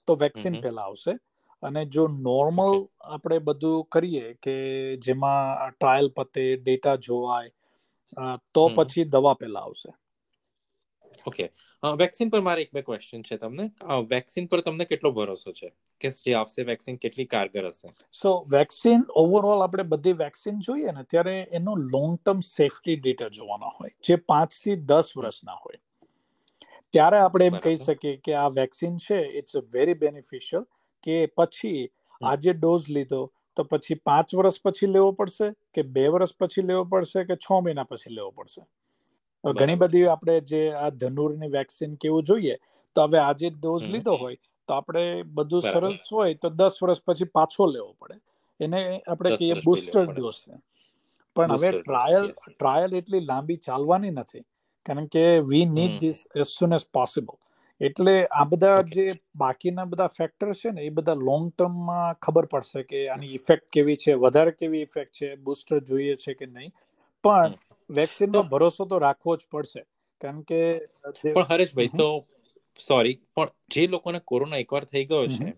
તો 0.08 0.16
વેક્સિન 0.16 0.60
પહેલા 0.60 0.82
આવશે. 0.82 1.14
અને 1.62 1.84
જો 1.86 2.06
નોર્મલ 2.20 2.76
આપણે 3.06 3.38
બધું 3.38 3.84
કરીએ 3.86 4.34
કે 4.42 4.54
જેમાં 4.98 5.70
ટ્રાયલ 5.70 6.08
પતે 6.08 6.44
ડેટા 6.56 6.96
જોવાય 6.96 7.50
તો 8.54 8.68
પછી 8.76 9.04
દવા 9.06 9.34
પહેલા 9.34 9.60
આવશે. 9.60 9.90
ઓકે 11.26 11.44
વેક્સિન 11.98 12.30
પર 12.30 12.40
મારે 12.40 12.62
એક 12.62 12.70
બે 12.74 12.82
ક્વેશ્ચન 12.82 13.22
છે 13.22 13.36
તમને. 13.36 13.64
વેક્સિન 14.08 14.46
પર 14.46 14.60
તમને 14.60 14.84
કેટલો 14.84 15.10
ભરોસો 15.12 15.52
છે? 15.52 15.68
કે 16.00 16.10
જે 16.10 16.34
આવશે 16.34 16.62
વેક્સિન 16.62 16.96
કેટલી 16.96 17.26
કારગર 17.26 17.66
હશે? 17.66 17.88
સો 18.12 18.30
વેક્સિન 18.48 19.06
ઓવરઓલ 19.14 19.62
આપણે 19.62 19.84
બધી 19.84 20.18
વેક્સિન 20.20 20.58
જોઈએ 20.60 20.90
ને 20.92 21.04
ત્યારે 21.04 21.36
એનો 21.52 21.74
લોંગ 21.86 22.18
ટર્મ 22.18 22.40
સેફટી 22.48 22.96
ડેટા 22.96 23.28
જોવાના 23.28 23.72
હોય. 23.78 23.94
જે 24.04 24.16
પાંચથી 24.16 24.76
દસ 24.84 25.12
વર્ષના 25.16 25.58
હોય. 25.64 25.80
ત્યારે 26.94 27.18
આપણે 27.18 27.46
એમ 27.46 27.58
કહી 27.58 27.78
શકીએ 27.78 28.16
કે 28.20 28.36
આ 28.36 28.48
વેક્સિન 28.56 28.98
છે 28.98 29.20
ઇટ્સ 29.40 29.54
અ 29.54 29.62
વેરી 29.72 29.94
બેનિફિશિયલ 29.96 30.66
કે 31.06 31.18
પછી 31.36 31.84
આજે 32.20 32.52
ડોઝ 32.54 32.90
લીધો 32.90 33.22
તો 33.56 33.64
પછી 33.64 33.98
પાંચ 34.02 34.34
વર્ષ 34.34 34.62
પછી 34.62 34.90
લેવો 34.90 35.10
પડશે 35.12 35.48
કે 35.74 35.86
બે 35.90 36.06
વર્ષ 36.08 36.36
પછી 36.38 36.66
લેવો 36.66 36.84
પડશે 36.86 37.24
કે 37.24 37.38
છ 37.38 37.50
મહિના 37.58 37.86
પછી 37.86 38.14
લેવો 38.14 38.30
પડશે? 38.32 38.62
ઘણી 39.44 39.76
બધી 39.76 40.06
આપણે 40.06 40.36
જે 40.46 40.62
આ 40.76 40.90
ધનુરની 40.96 41.50
વેક્સિન 41.50 41.96
કેવું 41.96 42.24
જોઈએ 42.24 42.56
તો 42.96 43.06
હવે 43.06 43.18
આજે 43.20 43.50
ડોઝ 43.52 43.88
લીધો 43.88 44.16
હોય 44.16 44.36
તો 44.68 44.74
આપણે 44.74 45.06
બધું 45.32 45.64
સરસ 45.64 46.12
હોય 46.12 46.34
તો 46.36 46.52
દસ 46.52 46.78
વર્ષ 46.82 47.02
પછી 47.04 47.30
પાછો 47.32 47.66
લેવો 47.68 47.90
પડે. 48.00 48.20
એને 48.60 48.80
આપણે 49.06 49.36
કહીએ 49.36 49.58
બુસ્ટર 49.64 50.04
ડોઝ 50.10 50.40
છે. 50.44 50.56
પણ 51.36 51.56
હવે 51.56 51.72
ટ્રાયલ 51.74 52.26
ટ્રાયલ 52.46 52.92
એટલી 52.94 53.24
લાંબી 53.24 53.60
ચાલવાની 53.62 54.10
નથી 54.12 54.44
કારણ 54.86 55.06
કે 55.06 55.24
we 55.48 55.66
need 55.70 55.96
this 56.00 56.26
as 56.36 56.50
soon 56.50 56.72
as 56.72 56.86
possible 56.92 57.36
એટલે 57.80 58.14
આ 58.30 58.44
બધા 58.44 58.82
જે 58.94 59.04
બાકીના 59.36 59.84
બધા 59.84 60.14
ફેક્ટર 60.18 60.52
છે 60.52 60.70
ને 60.70 60.82
એ 60.82 60.90
બધા 60.90 61.18
લોંગ 61.28 61.46
ટર્મમાં 61.52 62.18
ખબર 62.22 62.46
પડશે 62.46 62.82
કે 62.82 63.00
આની 63.08 63.32
ઇફેક્ટ 63.34 63.66
કેવી 63.72 63.96
છે 63.96 64.12
વધારે 64.14 64.52
કેવી 64.52 64.82
ઇફેક્ટ 64.82 65.12
છે 65.12 65.30
બુસ્ટર 65.36 65.80
જોઈએ 65.80 66.14
છે 66.16 66.34
કે 66.34 66.46
નહીં. 66.46 66.72
પણ 67.24 67.56
વેક્સિનનો 67.90 68.42
ભરોસો 68.42 68.84
તો 68.84 68.98
રાખવો 68.98 69.36
જ 69.36 69.50
પડશે. 69.50 69.82
કારણ 70.20 70.42
કે 70.42 70.60
પણ 71.24 71.42
હરેશભાઈ 71.42 71.92
તો 71.96 72.08
સોરી 72.80 73.18
પણ 73.34 73.52
જે 73.70 73.86
લોકોને 73.86 74.20
કોરોના 74.24 74.56
એકવાર 74.56 74.84
થઈ 74.84 75.04
ગયો 75.04 75.26
છે 75.26 75.50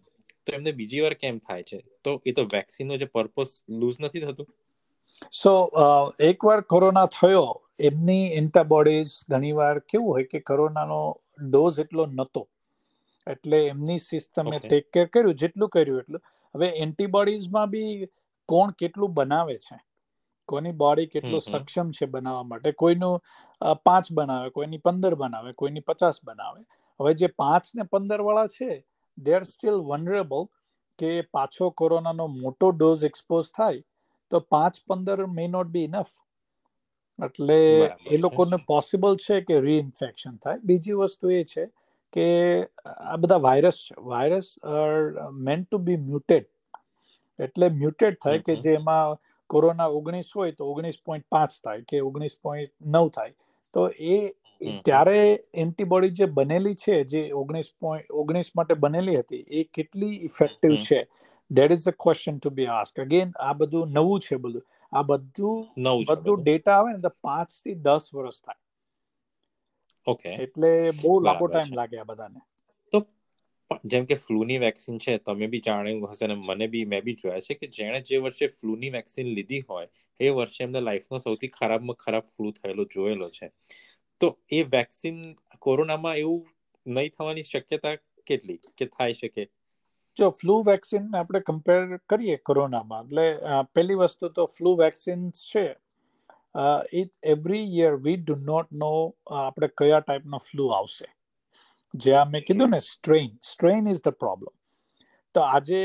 તો 0.47 0.53
એમને 0.53 0.73
બીજી 0.73 1.01
વાર 1.01 1.15
કેમ 1.15 1.39
થાય 1.39 1.63
છે? 1.63 1.79
તો 2.05 2.11
એ 2.27 2.33
તો 2.33 2.45
વેક્સિનનો 2.45 2.97
જે 2.97 3.07
પર્પસ 3.07 3.51
લૂઝ 3.69 4.01
નથી 4.01 4.21
થતું? 4.21 4.47
સો 5.33 5.53
એકવાર 6.21 6.63
કોરોના 6.65 7.07
થયો 7.09 7.47
એમની 7.81 8.25
એન્ટાબોડીઝ 8.33 9.15
ઘણીવાર 9.29 9.81
કેવું 9.83 10.09
હોય 10.09 10.27
કે 10.27 10.41
કોરોનાનો 10.43 11.01
ડોઝ 11.47 11.81
એટલો 11.81 12.07
નતો 12.09 12.43
એટલે 13.27 13.59
એમની 13.69 13.99
સિસ્ટમે 14.01 14.61
ટેક 14.61 14.91
કેર 14.93 15.09
કર્યું 15.09 15.37
જેટલું 15.37 15.71
કર્યું 15.71 16.01
એટલું. 16.01 16.23
હવે 16.55 16.69
એન્ટીબોડીઝમાં 16.77 17.71
બી 17.71 18.09
કોણ 18.49 18.73
કેટલું 18.75 19.15
બનાવે 19.15 19.57
છે? 19.59 19.77
કોની 20.49 20.73
બોડી 20.75 21.07
કેટલું 21.07 21.41
સક્ષમ 21.43 21.91
છે 21.91 22.07
બનાવવા 22.07 22.45
માટે? 22.45 22.73
કોઈનું 22.75 23.19
પાંચ 23.87 24.13
બનાવે 24.13 24.51
કોઈની 24.51 24.79
પંદર 24.81 25.15
બનાવે 25.17 25.53
કોઈની 25.55 25.81
પચાસ 25.83 26.21
બનાવે. 26.25 26.61
હવે 27.01 27.15
જે 27.15 27.29
પાંચ 27.37 27.73
ને 27.75 27.85
પંદર 27.85 28.21
વાળા 28.21 28.49
છે 28.49 28.71
દે 29.19 29.35
આર 29.35 29.45
સ્ટીલ 29.45 29.81
વનરેબલ 29.91 30.47
કે 30.99 31.11
પાછો 31.33 31.71
કોરોનાનો 31.73 32.29
મોટો 32.37 32.71
ડોઝ 32.73 33.05
એક્સપોઝ 33.05 33.51
થાય 33.57 33.83
તો 34.33 34.41
પાંચ 34.49 34.81
પંદર 34.87 35.27
મે 35.29 35.47
નોટ 35.49 35.69
બી 35.69 35.85
ઇનફ 35.85 36.13
એટલે 37.19 37.59
એ 38.09 38.19
લોકોને 38.19 38.59
પોસિબલ 38.67 39.17
છે 39.19 39.41
કે 39.43 39.61
રીઇન્ફેક્શન 39.61 40.37
થાય. 40.39 40.59
બીજી 40.63 40.99
વસ્તુ 41.01 41.31
એ 41.31 41.45
છે 41.45 41.67
કે 42.13 42.27
આ 42.87 43.17
બધા 43.17 43.41
વાયરસ 43.41 43.79
છે. 43.85 43.95
Virus 44.07 44.49
are 44.65 45.31
meant 45.47 45.69
to 45.69 45.79
be 45.81 46.01
muted 46.01 46.47
એટલે 47.39 47.69
મ્યુટેડ 47.73 48.21
થાય 48.21 48.39
કે 48.41 48.57
જેમાં 48.59 49.17
કોરોના 49.51 49.91
ઓગણીસ 49.91 50.31
હોય 50.37 50.53
તો 50.53 50.71
ઓગણીસ 50.71 50.99
પોઈન્ટ 51.05 51.27
પાંચ 51.31 51.59
થાય 51.65 51.85
કે 51.85 52.01
ઓગણીસ 52.03 52.39
પોઈન્ટ 52.43 52.73
નવ 52.93 53.11
થાય. 53.11 53.35
તો 53.75 53.81
એ 54.09 54.17
ત્યારે 54.85 55.19
એન્ટીબોડી 55.55 56.13
જે 56.13 56.27
બનેલી 56.33 56.77
છે 56.77 56.97
જે 57.07 57.23
ઓગણીસ 57.35 57.71
પોઈન્ટ 57.81 58.11
ઓગણીસ 58.15 58.51
માટે 58.57 58.75
બનેલી 58.77 59.17
હતી 59.17 59.45
એ 59.53 59.65
કેટલી 59.73 60.15
ઇફેક્ટિવ 60.29 60.77
છે? 60.79 61.01
That 61.51 61.73
is 61.73 61.87
a 61.87 61.95
question 61.97 62.37
to 62.39 62.51
be 62.53 62.69
ask 62.71 62.97
again 62.99 63.33
આ 63.41 63.55
બધું 63.55 63.93
નવું 63.93 64.21
છે 64.21 64.37
બધું. 64.39 64.65
આ 64.93 65.03
બધું 65.05 65.61
બધું 66.07 66.39
ડેટા 66.43 66.77
આવે 66.77 66.93
ને 66.97 67.11
પાંચથી 67.23 67.77
દસ 67.83 68.05
વર્ષ 68.13 68.39
થાય. 68.43 68.63
ઓકે 70.07 70.35
એટલે 70.45 70.71
બહુ 71.01 71.13
લાંબો 71.23 71.45
ટાઈમ 71.49 71.73
લાગે 71.75 71.97
આ 71.99 72.09
બધાને. 72.11 72.41
તો 72.93 72.99
જેમ 73.87 74.07
કે 74.07 74.17
ફ્લૂની 74.19 74.59
વેક્સિન 74.61 74.99
છે 74.99 75.15
તમે 75.21 75.49
બી 75.49 75.63
જાણ્યું 75.63 76.07
હશે 76.11 76.27
ને 76.27 76.37
મને 76.41 76.69
બી 76.69 76.85
મેં 76.87 77.03
બી 77.03 77.17
જોયા 77.17 77.43
છે 77.43 77.57
કે 77.57 77.71
જેણે 77.71 78.01
જે 78.05 78.21
વર્ષે 78.21 78.49
ફ્લૂની 78.53 78.93
વેક્સિન 78.93 79.33
લીધી 79.33 79.63
હોય 79.67 79.89
એ 80.21 80.33
વર્ષે 80.33 80.65
એમને 80.65 80.83
લાઈફનો 80.83 81.21
સૌથી 81.21 81.53
ખરાબમાં 81.53 81.99
ખરાબ 81.99 82.25
ફ્લૂ 82.29 82.53
થયેલો 82.55 82.89
જોયેલો 82.89 83.31
છે. 83.31 83.47
તો 84.21 84.27
એ 84.51 84.63
વેક્સિન 84.67 85.17
કોરોનામાં 85.61 86.17
એવું 86.19 86.43
નહીં 86.87 87.13
થવાની 87.13 87.45
શક્યતા 87.45 87.95
કેટલી? 88.27 88.59
કે 88.73 88.87
થાય 88.89 89.15
શકે 89.17 89.43
જો 90.17 90.31
ફ્લૂ 90.31 90.59
વેક્સિન 90.63 91.07
આપણે 91.17 91.41
કમ્પેર 91.41 91.81
કરીએ 92.09 92.37
કોરોનામાં 92.45 93.05
એટલે 93.05 93.27
પહેલી 93.75 93.95
વસ્તુ 93.95 94.29
તો 94.29 94.47
ફ્લૂ 94.47 94.75
વેક્સિન 94.77 95.31
છે. 95.31 95.67
It 96.93 97.15
every 97.25 97.65
year 97.79 97.95
we 98.05 98.19
do 98.19 98.37
not 98.43 98.69
know 98.73 98.91
આપણે 99.39 99.69
કયા 99.79 100.01
ટાઈપનો 100.01 100.39
ફ્લૂ 100.39 100.69
આવશે. 100.71 101.09
જે 101.95 102.15
આ 102.15 102.25
મેં 102.25 102.45
કીધું 102.47 102.71
ને 102.71 102.81
strain 102.83 103.33
strain 103.43 103.89
is 103.89 104.03
the 104.03 104.17
problem 104.19 104.55
તો 105.35 105.41
આજે 105.41 105.83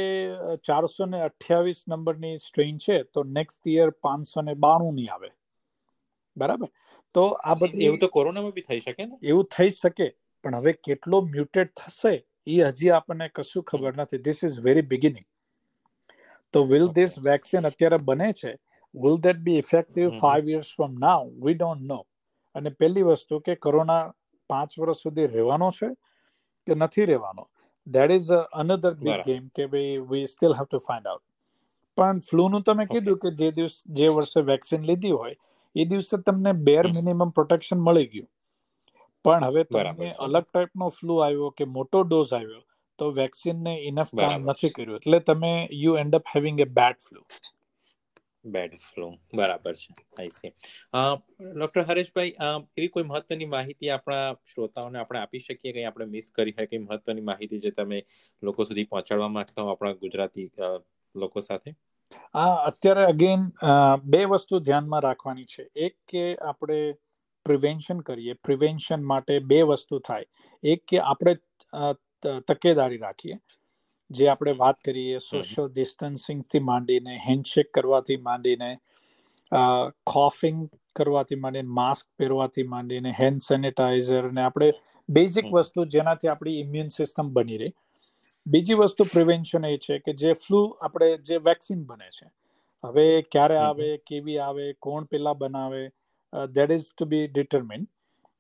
ચારસો 0.64 1.06
ને 1.06 1.20
અઠ્યાવીસ 1.22 1.84
નંબરની 1.90 2.38
સ્ટ્રેઇન 2.38 2.78
છે 2.78 3.02
તો 3.04 3.24
નેક્સ્ટ 3.32 3.68
યર 3.68 3.90
પાંચસો 4.02 4.42
ને 4.42 4.54
બાણું 4.66 4.96
ની 4.96 5.08
આવે. 5.08 5.30
બરાબર? 6.38 6.70
તો 7.16 7.24
આ 7.44 7.56
બધું 7.56 7.82
એવું 7.82 8.00
તો 8.00 8.08
કોરોનામાં 8.08 8.52
બી 8.52 8.62
થઈ 8.62 8.80
શકે 8.80 9.06
ને? 9.06 9.16
એવું 9.24 9.46
થઈ 9.58 9.70
શકે 9.72 10.10
પણ 10.44 10.56
હવે 10.56 10.74
કેટલો 10.74 11.22
મ્યુટેડ 11.28 11.72
થશે 11.78 12.16
એ 12.50 12.58
હજી 12.70 12.92
આપણને 12.92 13.28
કશું 13.36 13.64
ખબર 13.64 13.94
નથી. 13.98 14.24
ધીસ 14.26 14.40
ઇઝ 14.44 14.60
વેરી 14.68 14.88
બિગિનિંગ 14.94 15.28
તો 16.54 16.66
વિલ 16.66 16.88
ધીસ 16.90 17.14
વેક્સિન 17.22 17.70
અત્યારે 17.72 18.00
બને 18.02 18.30
છે? 18.34 18.52
Will 18.96 19.18
that 19.20 19.44
be 19.48 19.60
effective 19.60 20.18
five 20.22 20.50
years 20.50 20.70
from 20.76 20.96
now 21.00 21.28
we 21.46 21.56
don't 21.56 21.88
know 21.92 22.00
અને 22.56 22.70
પહેલી 22.80 23.08
વસ્તુ 23.10 23.42
કે 23.42 23.56
કોરોના 23.58 24.04
પાંચ 24.50 24.78
વર્ષ 24.80 25.04
સુધી 25.04 25.28
રહેવાનો 25.28 25.72
છે 25.72 25.90
કે 26.68 26.76
નથી 26.76 27.06
રહેવાનો? 27.06 27.44
That 27.88 28.12
is 28.12 28.32
another 28.62 28.94
big 28.96 29.22
game 29.26 29.50
કે 29.56 29.68
ભાઈ 29.68 30.00
we 30.10 30.26
still 30.28 30.58
have 30.60 30.66
to 30.66 30.82
find 30.88 31.12
out 31.12 31.26
પણ 31.98 32.20
ફ્લૂનું 32.22 32.64
તમે 32.64 32.86
કીધું 32.88 33.22
કે 33.22 33.36
જે 33.40 33.52
દિવસ 33.52 33.78
જે 34.00 34.10
વર્ષે 34.10 34.42
વેક્સિન 34.50 34.90
લીધી 34.90 35.14
હોય 35.14 35.36
એ 35.76 35.86
દિવસે 35.86 36.16
તમને 36.20 36.54
બેર 36.68 36.84
મિનિમમ 36.90 37.32
પ્રોટેક્શન 37.32 37.80
મળી 37.80 38.10
ગયું. 38.14 38.30
પણ 39.26 39.44
હવે 39.46 39.64
તમને 39.68 40.10
અલગ 40.20 40.46
ટાઈપનો 40.46 40.90
ફ્લુ 40.98 41.20
આવ્યો 41.20 41.52
કે 41.54 41.66
મોટો 41.68 42.04
ડોઝ 42.04 42.34
આવ્યો 42.34 42.62
તો 43.00 43.12
વેક્સિનને 43.14 43.74
ઇનફ 43.84 44.12
કામ 44.18 44.42
નથી 44.46 44.72
કર્યું. 44.72 44.98
એટલે 44.98 45.20
તમે 45.22 45.52
you 45.78 45.94
end 45.98 46.16
up 46.16 46.26
having 46.34 46.60
a 46.60 46.70
bad 46.74 46.98
flu 47.02 47.22
bad 48.46 48.76
flu 48.82 49.08
બરાબર 49.34 49.74
છે. 49.76 49.92
આઈ 50.18 50.32
સી 50.32 50.52
ડોક્ટર 51.52 51.84
હરેશભાઈ 51.84 52.34
એવી 52.78 52.90
કોઈ 52.90 53.06
મહત્વની 53.06 53.48
માહિતી 53.48 53.92
આપણા 53.92 54.28
શ્રોતાઓને 54.46 55.00
આપણે 55.00 55.20
આપી 55.22 55.42
શકીએ? 55.42 55.74
કંઈ 55.74 55.86
આપણે 55.86 56.08
મિસ 56.08 56.32
કરી 56.32 56.56
હોય 56.58 56.68
કંઈ 56.68 56.86
મહત્વની 56.86 57.22
માહિતી 57.24 57.60
જે 57.60 57.72
તમે 57.74 58.00
લોકો 58.44 58.66
સુધી 58.66 58.88
પહોંચાડવા 58.88 59.30
માંગતા 59.30 59.64
હો 59.64 59.72
આપણા 59.72 60.00
ગુજરાતી 60.00 60.48
લોકો 61.16 61.42
સાથે? 61.42 61.76
આ 62.36 62.56
અત્યારે 62.64 63.04
અગેન 63.06 63.42
બે 64.06 64.22
વસ્તુ 64.28 64.60
ધ્યાનમાં 64.62 65.02
રાખવાની 65.02 65.48
છે. 65.48 65.64
એક 65.78 65.96
કે 66.08 66.24
આપણે 66.44 66.80
પ્રિવેન્શન 67.46 68.00
કરીએ 68.00 68.34
પ્રિવેન્શન 68.44 69.04
માટે 69.04 69.40
બે 69.52 69.62
વસ્તુ 69.64 70.00
થાય. 70.00 70.26
એક 70.64 70.84
કે 70.88 71.00
આપણે 71.02 71.36
તકેદારી 72.48 72.98
રાખીએ. 72.98 73.38
જે 74.10 74.28
આપણે 74.28 74.54
વાત 74.58 74.78
કરીએ 74.86 75.18
સોશિયલ 75.24 75.68
ડિસ્ટન્સિંગથી 75.70 76.60
માંડીને 76.60 77.18
હેન્ડશેક 77.28 77.68
કરવાથી 77.74 78.18
માંડીને 78.18 78.70
કોફિંગ 80.08 80.64
કરવાથી 80.96 81.36
માંડીને 81.36 81.70
માસ્ક 81.74 82.08
પહેરવાથી 82.18 82.68
માંડીને 82.68 83.14
હેન્ડ 83.20 83.42
સેનિટાઈઝર 83.42 84.32
ને 84.32 84.42
આપણે 84.42 84.72
બેઝિક 85.10 85.54
વસ્તુ 85.54 85.86
જેનાથી 85.86 86.28
આપણી 86.28 86.60
ઇમ્યુન 86.60 86.90
સિસ્ટમ 86.90 87.30
બની 87.34 87.58
રહે. 87.58 87.70
બીજી 88.46 88.74
વસ્તુ 88.74 89.04
પ્રિવેન્શન 89.04 89.66
એ 89.66 89.78
છે 89.78 90.00
કે 90.00 90.14
જે 90.14 90.34
ફ્લૂ 90.34 90.66
આપણે 90.82 91.10
જે 91.28 91.38
વેક્સિન 91.38 91.84
બને 91.84 92.10
છે. 92.10 92.28
હવે 92.84 93.08
ક્યારે 93.22 93.58
આવે 93.60 93.90
કેવી 94.08 94.38
આવે 94.40 94.68
કોણ 94.82 95.06
પેલા 95.06 95.34
બનાવે 95.34 95.84
that 96.34 96.72
is 96.72 96.88
to 96.92 97.06
be 97.06 97.28
determine 97.28 97.88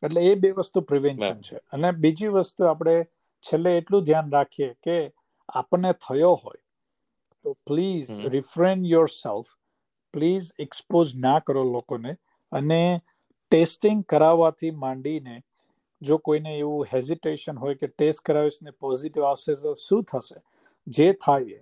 એટલે 0.03 0.21
એ 0.23 0.35
બે 0.35 0.51
વસ્તુ 0.51 0.81
પ્રિવેન્શન 0.81 1.41
છે. 1.41 1.57
અને 1.73 1.91
બીજી 1.97 2.27
વસ્તુ 2.27 2.63
આપણે 2.63 2.95
છેલ્લે 3.43 3.77
એટલું 3.77 4.03
ધ્યાન 4.03 4.31
રાખીએ 4.31 4.73
કે 4.83 4.97
આપણને 5.49 5.93
થયો 5.99 6.33
હોય 6.35 6.61
તો 7.45 7.55
please 7.67 8.09
refrain 8.27 8.85
yourself 9.07 9.53
please 10.13 10.49
expose 10.59 11.15
ના 11.17 11.39
કરો 11.39 11.63
લોકોને. 11.65 12.15
અને 12.51 12.81
ટેસ્ટિંગ 13.51 14.03
કરાવવાથી 14.05 14.71
માંડીને 14.77 15.35
જો 16.01 16.17
કોઈને 16.17 16.51
એવું 16.57 16.85
હેઝિટેશન 16.93 17.57
હોય 17.57 17.75
કે 17.75 17.87
ટેસ્ટ 17.87 18.21
કરાવીશ 18.25 18.59
ને 18.61 18.71
પોઝિટિવ 18.79 19.25
આવશે 19.25 19.55
તો 19.55 19.73
શું 19.77 20.03
થશે? 20.03 20.37
જે 20.87 21.07
થાય 21.13 21.59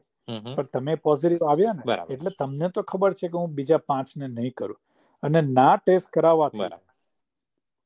પણ 0.56 0.70
તમે 0.74 0.96
પોઝિટિવ 0.98 1.48
આવ્યા 1.48 1.74
ને 1.74 1.86
એટલે 2.10 2.32
તમને 2.40 2.70
તો 2.70 2.84
ખબર 2.84 3.14
છે 3.14 3.28
કે 3.28 3.38
હું 3.38 3.56
બીજા 3.56 3.82
પાંચ 3.88 4.14
ને 4.18 4.28
નહીં 4.30 4.54
કરું. 4.54 4.80
અને 5.24 5.42
ના 5.42 5.76
ટેસ્ટ 5.76 6.10
કરાવવાથી 6.10 6.70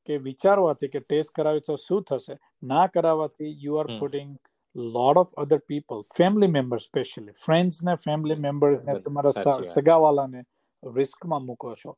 કે 0.08 0.16
વિચારવાથી 0.18 0.88
કે 0.88 1.00
ટેસ્ટ 1.00 1.34
કરાવી 1.34 1.60
તો 1.60 1.76
શું 1.76 2.02
થશે? 2.02 2.34
ના 2.62 2.86
કરાવવાથી 2.86 3.52
you 3.58 3.76
are 3.76 3.88
putting 3.98 4.30
lot 4.76 5.16
of 5.16 5.34
other 5.34 5.58
people 5.66 6.02
family 6.16 6.46
member 6.48 6.78
specially 6.78 7.32
friends 7.44 7.82
ને 7.82 7.94
ફેમિલી 7.96 8.34
મેમ્બર્સ 8.36 8.84
ને 8.84 8.94
તમારા 9.00 9.62
સગાવાલાને 9.64 10.40
રિસ્કમાં 10.82 11.42
મૂકો 11.42 11.74
છો. 11.74 11.96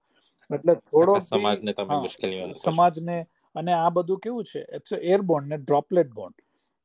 એટલે 0.51 0.75
થોડો 0.75 1.19
સમાજને 1.21 1.73
તમે 1.73 1.97
મુશ્કેલીઓ 1.97 2.53
સમાજને 2.55 3.17
અને 3.55 3.73
આ 3.73 3.89
બધું 3.89 4.19
કેવું 4.19 4.45
છે? 4.45 4.61
ઇટ્સ 4.73 4.93
બોન્ડ 5.23 5.49
ને 5.49 5.57
ડ્રોપલેટ 5.59 6.11
બોન્ડ 6.11 6.37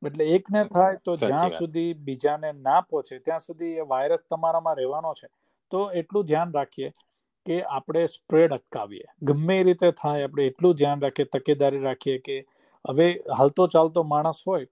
એટલે 0.02 0.26
એકને 0.28 0.64
થાય 0.66 0.98
તો 1.06 1.16
જ્યાં 1.18 1.50
સુધી 1.50 1.94
બીજાને 2.06 2.52
ના 2.52 2.82
પહોંચે 2.82 3.20
ત્યાં 3.20 3.40
સુધી 3.40 3.74
એ 3.74 3.86
વાયરસ 3.88 4.22
તમારામાં 4.30 4.76
રહેવાનો 4.76 5.14
છે. 5.14 5.28
તો 5.72 5.80
એટલું 5.92 6.26
ધ્યાન 6.26 6.54
રાખીએ. 6.54 6.92
કે 7.50 7.60
આપણે 7.70 8.04
સ્પ્રેડ 8.10 8.54
અટકાવીએ. 8.54 9.06
ગમે 9.24 9.60
એ 9.60 9.64
રીતે 9.64 9.88
થાય 9.94 10.28
આપણે 10.28 10.48
એટલું 10.52 10.76
ધ્યાન 10.76 11.02
રાખીએ 11.02 11.30
તકેદારી 11.36 11.84
રાખીએ 11.84 12.18
કે 12.22 12.38
હવે 12.86 13.08
હાલતો 13.38 13.68
ચાલતો 13.70 14.04
માણસ 14.06 14.44
હોય 14.44 14.68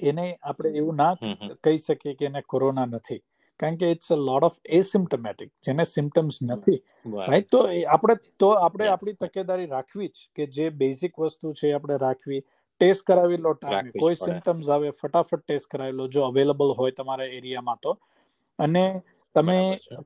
એને 0.00 0.26
આપણે 0.42 0.70
એવું 0.74 0.96
ના 0.96 1.12
કહી 1.60 1.78
શકીએ 1.78 2.14
કે 2.14 2.26
એને 2.26 2.42
કોરોના 2.46 2.86
નથી. 2.88 3.20
કારણ 3.60 3.78
કે 3.78 3.90
ઇટ્સ 3.90 4.10
અ 4.10 4.20
લોટ 4.20 4.44
ઓફ 4.44 4.58
એસિમ્ટમેટિક 4.80 5.50
જેને 5.62 5.84
સિમ્ટમ્સ 5.86 6.38
નથી. 6.44 6.78
રાઈટ 7.26 7.50
તો 7.50 7.62
આપણે 7.88 8.16
તો 8.38 8.50
આપણે 8.58 8.88
આપણી 8.88 9.16
તકેદારી 9.24 9.68
રાખવી 9.68 10.08
જ 10.10 10.28
કે 10.34 10.46
જે 10.52 10.70
બેઝિક 10.76 11.18
વસ્તુ 11.18 11.52
છે 11.54 11.72
આપણે 11.72 11.98
રાખવી. 11.98 12.40
ટેસ્ટ 12.80 13.04
કરાવી 13.04 13.38
લો 13.38 13.52
ટાઈમે 13.54 13.90
કોઈ 13.96 14.16
સિમ્ટમ્સ 14.16 14.68
આવે 14.70 14.90
ફટાફટ 14.94 15.44
ટેસ્ટ 15.44 15.70
કરાવી 15.70 15.96
લો 15.96 16.08
જો 16.08 16.26
અવેલેબલ 16.26 16.74
હોય 16.78 16.92
તમારા 16.94 17.30
એરિયામાં 17.32 17.80
તો. 17.82 17.92
અને 18.58 18.84
તમે 19.38 19.58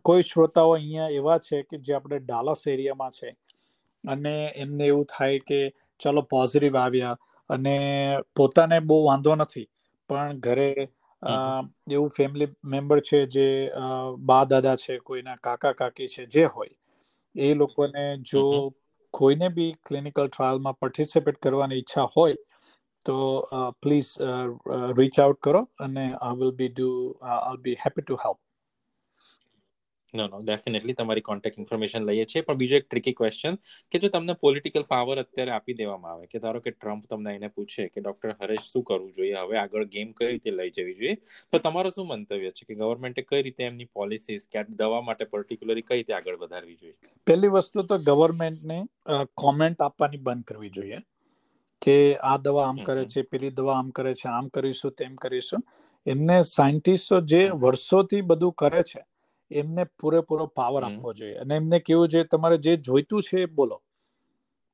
કોઈ 0.03 0.23
શ્રોતાઓ 0.23 0.73
અહીંયા 0.73 1.12
એવા 1.12 1.38
છે 1.40 1.62
કે 1.64 1.79
જે 1.81 1.95
આપણે 1.95 2.18
ડાલસ 2.23 2.64
એરિયામાં 2.68 3.12
છે 3.12 3.31
અને 4.05 4.35
એમને 4.57 4.85
એવું 4.87 5.07
થાય 5.09 5.38
કે 5.42 5.61
ચલો 6.01 6.23
પોઝિટિવ 6.29 6.77
આવ્યા 6.77 7.16
અને 7.51 7.77
પોતાને 8.37 8.77
બહુ 8.83 8.99
વાંધો 9.05 9.37
નથી 9.37 9.66
પણ 10.11 10.40
ઘરે 10.40 10.68
એવું 11.90 12.11
ફેમિલી 12.11 12.51
મેમ્બર 12.66 13.01
છે 13.03 13.23
જે 13.29 13.47
બા 14.25 14.45
દાદા 14.47 14.77
છે 14.77 14.99
કોઈના 15.01 15.40
કાકા 15.40 15.75
કાકી 15.75 16.09
છે 16.09 16.29
જે 16.29 16.47
હોય 16.49 16.77
એ 17.35 17.55
લોકોને 17.55 18.07
જો 18.27 18.45
કોઈને 19.14 19.49
બી 19.51 19.73
ક્લિનિકલ 19.85 20.29
ટ્રાયલમાં 20.29 20.81
પાર્ટિસિપેટ 20.81 21.42
કરવાની 21.42 21.79
ઈચ્છા 21.79 22.09
હોય 22.16 22.40
તો 23.07 23.16
પ્લીઝ 23.83 24.11
રીચ 24.99 25.18
આઉટ 25.18 25.40
કરો 25.40 25.66
અને 25.81 26.05
I 26.07 26.38
will 26.38 26.53
be 26.53 26.71
do 26.71 26.88
I 27.33 27.61
be 27.61 27.77
happy 27.85 28.05
to 28.05 28.25
help 28.25 28.40
no 30.14 30.27
no 30.29 30.38
definitely 30.40 30.94
તમારી 30.94 31.22
કોન્ટેક્ટ 31.22 31.59
ઇન્ફોર્મેશન 31.59 32.05
લઈએ 32.05 32.25
છીએ. 32.27 32.42
પણ 32.42 32.59
બીજો 32.59 32.77
એક 32.77 32.87
ટ્રિકી 32.87 33.14
ક્વેશ્ચન 33.14 33.57
કે 33.92 34.01
જો 34.01 34.11
તમને 34.11 34.35
પોલિટિકલ 34.38 34.85
પાવર 34.87 35.22
અત્યારે 35.22 35.55
આપી 35.55 35.77
દેવામાં 35.77 36.14
આવે 36.14 36.27
કે 36.29 36.40
ધારો 36.40 36.61
કે 36.61 36.75
ટ્રમ્પ 36.75 37.07
તમને 37.09 37.35
એને 37.35 37.51
પૂછે 37.51 37.87
કે 37.88 38.01
ડોક્ટર 38.01 38.35
હરેશ 38.40 38.66
શું 38.66 38.85
કરવું 38.85 39.12
જોઈએ 39.12 39.37
હવે 39.38 39.61
આગળ 39.62 39.87
ગેમ 39.88 40.12
કઈ 40.14 40.29
રીતે 40.29 40.51
લઈ 40.53 40.70
જવી 40.72 40.96
જોઈએ 40.96 41.16
તો 41.53 41.59
તમારો 41.61 41.90
શું 41.92 42.09
મંતવ્ય 42.11 42.53
છે 42.53 42.64
કે 42.64 42.75
ગવર્મેન્ટે 42.77 43.22
કઈ 43.25 43.42
રીતે 43.42 43.64
એમની 43.64 43.90
પોલિસીસ 43.92 44.48
કે 44.48 44.64
દવા 44.77 45.03
માટે 45.03 45.25
પર્ટિક્યુલરલી 45.27 45.85
કઈ 45.85 45.96
રીતે 45.96 46.14
આગળ 46.14 46.38
વધારવી 46.38 46.77
જોઈએ? 46.77 46.96
પહેલી 47.27 47.51
વસ્તુ 47.51 47.83
તો 47.85 47.98
ગવર્મેન્ટને 48.01 48.79
કોમેન્ટ 49.37 49.81
આપવાની 49.81 50.20
બંધ 50.20 50.44
કરવી 50.44 50.72
જોઈએ 50.72 50.98
કે 51.83 51.96
આ 52.25 52.37
દવા 52.40 52.66
આમ 52.66 52.81
કરે 52.83 53.05
છે 53.07 53.22
પેલી 53.25 53.53
દવા 53.53 53.77
આમ 53.77 53.90
કરે 53.92 54.14
છે 54.14 54.29
આમ 54.31 54.51
કરીશું 54.51 54.94
તેમ 54.94 55.16
કરીશું. 55.18 55.62
એમને 56.07 56.37
સાયન્ટિસ્ટો 56.46 57.20
જે 57.27 57.42
વર્ષોથી 57.57 58.22
બધું 58.25 58.55
કરે 58.55 58.83
છે 58.85 59.01
એમને 59.53 59.85
પૂરેપૂરો 59.85 60.47
પાવર 60.47 60.83
આપવો 60.83 61.12
જોઈએ. 61.12 61.35
અને 61.35 61.57
એમને 61.57 61.79
કેવું 61.79 62.09
જોઈએ 62.09 62.25
તમારે 62.25 62.57
જે 62.57 62.77
જોઈતું 62.77 63.23
છે 63.23 63.43
એ 63.43 63.47
બોલો. 63.47 63.83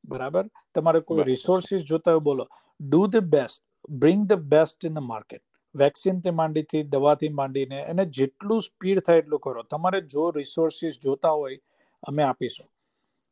બરાબર? 0.04 0.44
તમારે 0.74 1.00
કોઈ 1.00 1.24
રિસોર્સિસ 1.24 1.82
જોતા 1.82 2.10
હોય 2.10 2.20
બોલો. 2.20 2.48
Do 2.80 3.06
the 3.06 3.16
best 3.16 3.62
bring 3.90 4.26
the 4.26 4.34
best 4.34 4.84
in 4.84 4.94
the 4.94 4.98
market 4.98 5.42
વેક્સિનથી 5.74 6.30
માંડીથી 6.30 6.82
દવાથી 6.82 7.28
માંડીને 7.28 7.82
અને 7.84 8.04
જેટલું 8.04 8.62
સ્પીડ 8.62 9.00
થાય 9.00 9.18
એટલું 9.18 9.40
કરો. 9.40 9.62
તમારે 9.62 10.00
જો 10.00 10.30
રિસોર્સિસ 10.30 10.98
જોતા 11.02 11.30
હોય 11.30 11.58
અમે 12.02 12.22
આપીશું. 12.22 12.66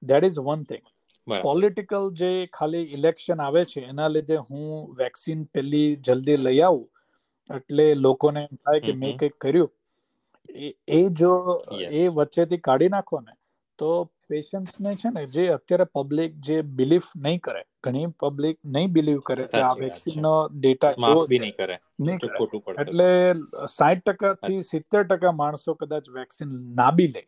That 0.02 0.24
is 0.24 0.38
one 0.38 0.64
thing 0.64 0.84
political 1.26 2.12
જે 2.12 2.46
ખાલી 2.46 2.78
ઇલેક્શન 2.78 3.40
આવે 3.40 3.64
છે 3.64 3.80
એના 3.80 4.08
લીધે 4.08 4.36
હું 4.36 4.94
વેક્સિન 4.94 5.44
પેલી 5.44 5.96
જલ્દી 5.96 6.36
લઈ 6.36 6.60
આવું. 6.60 6.88
એટલે 7.56 7.94
લોકોને 7.94 8.40
એમ 8.40 8.56
થાય 8.56 8.80
કે 8.80 8.92
મેં 8.92 9.16
કંઈક 9.16 9.34
કર્યું. 9.40 9.72
એ 10.88 11.08
જો 11.10 11.32
એ 11.92 12.08
વચ્ચેથી 12.08 12.60
કાઢી 12.60 12.88
નાખો 12.88 13.20
ને 13.20 13.32
તો 13.78 13.90
પેશન્ટ્સને 14.28 14.94
છે 14.96 15.10
ને 15.10 15.26
જે 15.28 15.46
અત્યારે 15.48 15.86
પબ્લિક 15.94 16.36
જે 16.40 16.62
બિલીફ 16.62 17.08
નહીં 17.16 17.40
કરે 17.40 17.62
ઘણી 17.82 18.06
પબ્લિક 18.18 18.58
નહીં 18.64 18.92
બિલીવ 18.92 19.20
કરે 19.20 19.46
કે 19.46 19.60
આ 19.60 19.74
વેક્સિનનો 19.74 20.34
ડેટા 20.48 20.92
નહીં 22.00 22.20
કરે 22.22 22.38
એટલે 22.78 23.08
સાઠ 23.68 24.04
ટકા 24.04 24.34
થી 24.42 24.60
સિત્તેર 24.62 25.04
ટકા 25.04 25.32
માણસો 25.32 25.74
કદાચ 25.74 26.10
વેક્સિન 26.10 26.54
ના 26.74 26.90
બી 26.90 27.08
લે. 27.08 27.22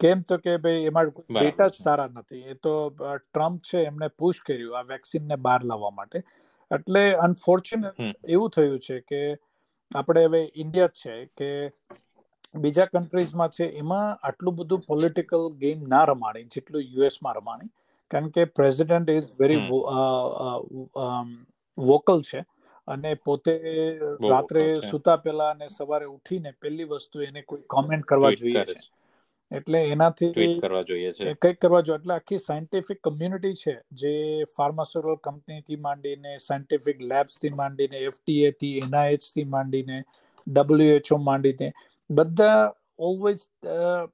કેમ 0.00 0.22
તો 0.22 0.38
કે 0.38 0.56
ભાઈ 0.58 0.86
એમાં 0.86 1.10
ડેટા 1.10 1.68
જ 1.68 1.82
સારા 1.82 2.08
નથી. 2.08 2.44
એ 2.44 2.54
તો 2.54 2.74
ટ્રમ્પ 2.90 3.62
છે 3.62 3.84
એમને 3.84 4.08
પુશ 4.08 4.40
કર્યું 4.46 4.78
આ 4.78 4.82
વેક્સિન 4.82 5.28
ને 5.28 5.36
બહાર 5.36 5.60
લાવવા 5.64 5.90
માટે. 5.90 6.18
એટલે 6.70 7.02
અનફોર્ચ્યુનેટ 7.26 8.00
એવું 8.28 8.50
થયું 8.50 8.78
છે 8.78 9.00
કે 9.00 9.22
આપણે 9.90 10.24
હવે 10.24 10.42
ઇન્ડિયા 10.56 10.88
છે 10.88 11.16
કે 11.38 11.50
બીજા 12.54 12.86
કન્ટ્રીઝમાં 12.88 13.50
છે 13.50 13.64
એમાં 13.74 14.08
આટલું 14.20 14.56
બધું 14.56 14.82
પોલિટિકલ 14.84 15.30
ગેમ 15.58 15.84
ના 15.86 16.04
રમાણી 16.06 16.48
જેટલું 16.50 16.88
યુએસમાં 16.90 17.36
રમાણી 17.36 17.70
કારણ 18.10 18.30
કે 18.30 18.44
પ્રેસિડેન્ટ 18.52 19.10
ઇઝ 19.10 19.30
વેરી 19.36 19.60
વોકલ 21.78 22.20
છે. 22.22 22.40
અને 22.88 23.10
પોતે 23.20 23.52
રાત્રે 24.28 24.62
સુતા 24.82 25.16
પહેલા 25.18 25.50
અને 25.50 25.68
સવારે 25.70 26.06
ઉઠીને 26.08 26.50
પહેલી 26.56 26.86
વસ્તુ 26.86 27.22
એને 27.22 27.42
કોઈ 27.44 27.64
કોમેન્ટ 27.68 28.06
કરવા 28.06 28.32
જોઈએ 28.34 28.64
છે. 28.64 28.80
એટલે 29.50 29.80
એનાથી 29.88 30.32
કરવા 30.58 30.84
જોઈએ 30.84 31.12
છે. 31.14 31.28
કંઈક 31.34 31.58
કરવા 31.58 31.82
જોઈએ. 31.82 31.98
એટલે 31.98 32.14
આખી 32.14 32.38
સાયન્ટિફિક 32.40 33.00
કમ્યુનિટી 33.02 33.54
છે 33.56 33.74
જે 34.00 34.12
ફાર્માસ્યુટિકલ 34.52 34.94
કંપનીથી 35.26 35.78
માંડીને 35.78 36.32
સાયન્ટિફિક 36.40 36.98
લેબ્સથી 37.04 37.52
માંડીને 37.52 38.02
એફટીએ 38.02 38.50
થી 38.54 38.72
એનઆઈએચથી 38.80 39.46
માંડીને 39.46 39.98
ડબ્લ્યુએચઓ 40.46 41.18
માંડીને 41.20 41.68
બધા 42.14 42.74
always 42.98 43.40
uh, 43.76 44.06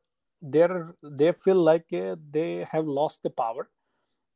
they 1.20 1.32
feel 1.44 1.60
like 1.70 1.88
uh, 1.92 2.16
they 2.32 2.50
have 2.72 2.86
lost 3.00 3.22
the 3.22 3.32
power 3.42 3.64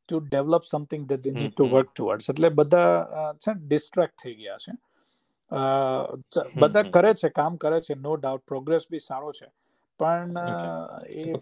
to 0.08 0.20
develop 0.20 0.64
something 0.64 1.06
that 1.06 1.22
they 1.22 1.30
need 1.30 1.54
mm-hmm. 1.54 1.60
to 1.60 1.74
work 1.76 1.90
towards 1.94 2.28
એટલે 2.28 2.48
બધા 2.48 3.32
છે 3.38 3.54
ડિસ્ટ્રેક્ટ 3.54 4.16
થઈ 4.22 4.34
ગયા 4.34 4.56
છે 4.56 4.72
બધા 6.60 6.82
કરે 6.82 7.14
છે 7.14 7.28
કામ 7.28 7.56
કરે 7.56 7.80
છે 7.80 7.94
નો 7.94 8.16
ડાઉટ 8.16 8.44
પ્રોગ્રેસ 8.46 8.86
બી 8.90 8.98
સારો 8.98 9.32
છે 9.32 9.48
પણ 10.00 10.38
એ 11.06 11.32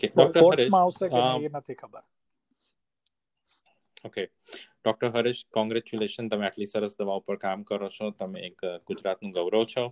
ફોર્સમાં 0.40 0.82
આવશે 0.82 1.08
કે 1.08 1.20
એ 1.44 1.48
નથી 1.48 1.74
ખબર 1.74 2.02
ઓકે 4.04 4.22
ડોક્ટર 4.80 5.08
હરેશ 5.14 5.40
કોંગ્રેચ્યુલેશન 5.50 6.28
તમે 6.30 6.46
આટલી 6.46 6.68
સરસ 6.68 6.94
દવા 6.96 7.16
ઉપર 7.20 7.36
કામ 7.38 7.64
કરો 7.64 7.88
છો. 7.90 8.06
તમે 8.12 8.44
એક 8.46 8.58
ગુજરાતનું 8.88 9.32
ગૌરવ 9.32 9.64
છો. 9.66 9.84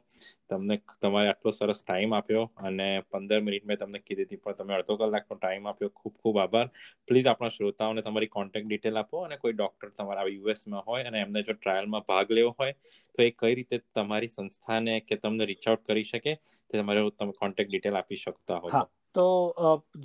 તમને 0.49 0.77
તમારે 0.99 1.29
આટલો 1.33 1.53
સરસ 1.53 1.83
ટાઈમ 1.83 2.14
આપ્યો 2.14 2.44
અને 2.62 2.87
પંદર 3.11 3.40
મિનિટ 3.42 3.66
મેં 3.66 3.79
તમને 3.79 4.01
કીધી 4.01 4.27
હતી 4.29 4.40
પણ 4.40 4.59
તમે 4.59 4.77
અડધો 4.79 4.97
કલાકનો 5.03 5.37
ટાઈમ 5.37 5.66
આપ્યો. 5.66 5.90
ખૂબ 5.92 6.14
ખૂબ 6.18 6.37
આભાર. 6.38 6.68
પ્લીઝ 7.09 7.29
આપણા 7.29 7.51
શ્રોતાઓને 7.51 8.03
તમારી 8.03 8.31
કોન્ટેક્ટ 8.31 8.68
ડિટેલ 8.68 9.01
આપો 9.03 9.25
અને 9.25 9.38
કોઈ 9.38 9.55
ડોક્ટર 9.55 9.90
તમારા 9.92 10.27
યુએસમાં 10.29 10.85
હોય 10.87 11.05
અને 11.07 11.21
એમને 11.21 11.42
જો 11.42 11.55
ટ્રાયલમાં 11.55 12.07
ભાગ 12.07 12.31
લેવો 12.31 12.55
હોય 12.59 12.75
તો 13.14 13.23
એ 13.23 13.31
કઈ 13.35 13.55
રીતે 13.55 13.77
તમારી 13.92 14.31
સંસ્થાને 14.31 14.94
કે 15.03 15.16
તમને 15.18 15.44
રીચ 15.47 15.66
આઉટ 15.66 15.85
કરી 15.87 16.07
શકે 16.07 16.33
તે 16.47 16.75
તમારે 16.75 17.05
તમે 17.14 17.33
કોન્ટેક્ટ 17.35 17.71
ડિટેલ 17.71 18.01
આપી 18.01 18.21
શકતા 18.21 18.61
હોય 18.61 18.79
તો 19.14 19.27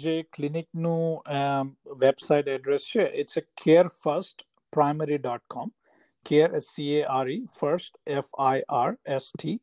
જે 0.05 0.15
ક્લિનિકનું 0.31 1.21
વેબસાઇટ 1.99 2.47
એડ્રેસ 2.47 2.89
છે 2.93 3.05
it's 3.21 3.37
a 3.37 3.45
care 3.63 3.87
first 4.01 4.47
primary.com. 4.73 5.71
Care 6.25 6.49
is 6.57 6.69
C 6.69 6.89
A 6.97 7.03
R 7.17 7.27
E 7.33 7.37
first 7.59 7.99
F 8.17 8.31
I 8.47 8.65
R 8.79 8.95
S 9.17 9.29
T 9.33 9.55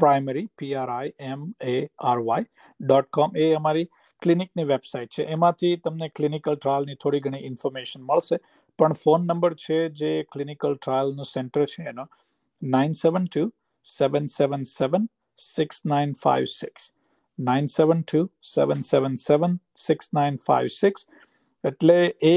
primary 0.00 0.46
P 0.58 0.74
R 0.74 0.92
I 0.96 1.12
M 1.32 1.44
A 1.72 1.76
R 2.10 2.22
Y 2.28 2.68
dot 2.80 3.10
com 3.18 3.36
એ 3.44 3.48
અમારી 3.60 3.88
ક્લિનિકની 4.22 4.68
website 4.72 5.12
છે. 5.16 5.28
એમાંથી 5.36 5.74
તમને 5.84 6.10
ક્લિનિકલ 6.18 6.56
ટ્રાયલની 6.56 6.98
થોડી 7.04 7.22
ઘણી 7.26 7.44
information 7.50 8.02
મળશે. 8.02 8.40
પણ 8.78 8.98
phone 9.02 9.28
number 9.28 9.54
છે 9.64 9.78
જે 10.00 10.12
ક્લિનિકલ 10.32 10.76
ટ્રાયલનું 10.76 11.30
સેન્ટર 11.34 11.66
છે 11.74 11.88
એનો 11.92 12.08
nine 12.62 12.98
seven 13.02 13.30
two 13.30 13.44
seven 13.86 14.30
seven 14.36 14.68
seven 14.74 15.08
six 15.38 15.84
nine 15.92 16.14
five 16.24 16.50
six 16.52 16.92
nine 17.38 17.66
seven 17.68 18.02
seven 18.44 18.82
seven 19.18 19.54
six 19.78 20.12
nine 20.12 20.38
five 20.40 20.68
six 20.74 21.06
એટલે 21.64 21.98
એ 22.24 22.34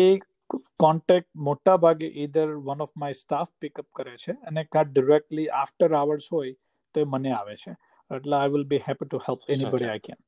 કોન્ટેક્ટ 0.78 1.30
મોટા 1.42 1.78
ભાગે 1.80 2.08
either 2.16 2.50
one 2.66 2.84
of 2.86 2.94
my 2.96 3.18
staff 3.18 3.52
pick up 3.58 3.88
કરે 3.94 4.16
છે 4.18 4.36
અને 4.44 4.66
કાં 4.68 4.92
ડિરેક્ટલી 4.92 5.48
આફ્ટર 5.56 5.96
આવર્સ 5.96 6.28
હોય 6.30 6.54
તો 6.96 7.06
મને 7.08 7.34
આવે 7.34 7.56
છે. 7.58 7.74
એટલે 8.12 8.36
I 8.38 8.54
will 8.54 8.66
be 8.68 8.82
happy 8.84 9.08
to 9.08 9.24
help 9.24 9.42
anybody 9.50 9.90
I 9.90 10.04
can 10.04 10.20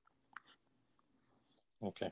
okay 1.82 2.08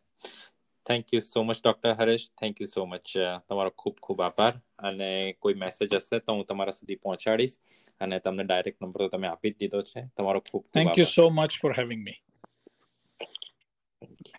thank 0.86 1.14
you 1.14 1.22
so 1.24 1.44
much 1.44 1.58
doctor 1.60 1.94
Haresh 1.96 2.26
thank 2.36 2.60
you 2.60 2.68
so 2.68 2.86
much 2.86 3.10
તમારો 3.48 3.72
ખૂબ 3.76 3.96
ખૂબ 4.02 4.20
આભાર. 4.22 4.54
અને 4.82 5.10
કોઈ 5.40 5.58
મેસેજ 5.58 5.96
હશે 5.96 6.20
તો 6.22 6.32
હું 6.34 6.46
તમારા 6.46 6.76
સુધી 6.76 7.00
પહોંચાડીશ. 7.00 7.56
અને 8.02 8.20
તમને 8.22 8.44
ડાયરેક્ટ 8.46 8.82
નંબર 8.82 9.04
તો 9.04 9.10
તમે 9.12 9.28
આપી 9.30 9.52
જ 9.52 9.60
દીધો 9.60 9.82
છે. 9.86 10.06
તમારો 10.14 10.40
ખૂબ 10.44 10.64
thank 10.74 10.98
you 10.98 11.08
so 11.08 11.24
much 11.32 11.52
for 11.58 11.74
having 11.74 12.04
me 12.04 12.20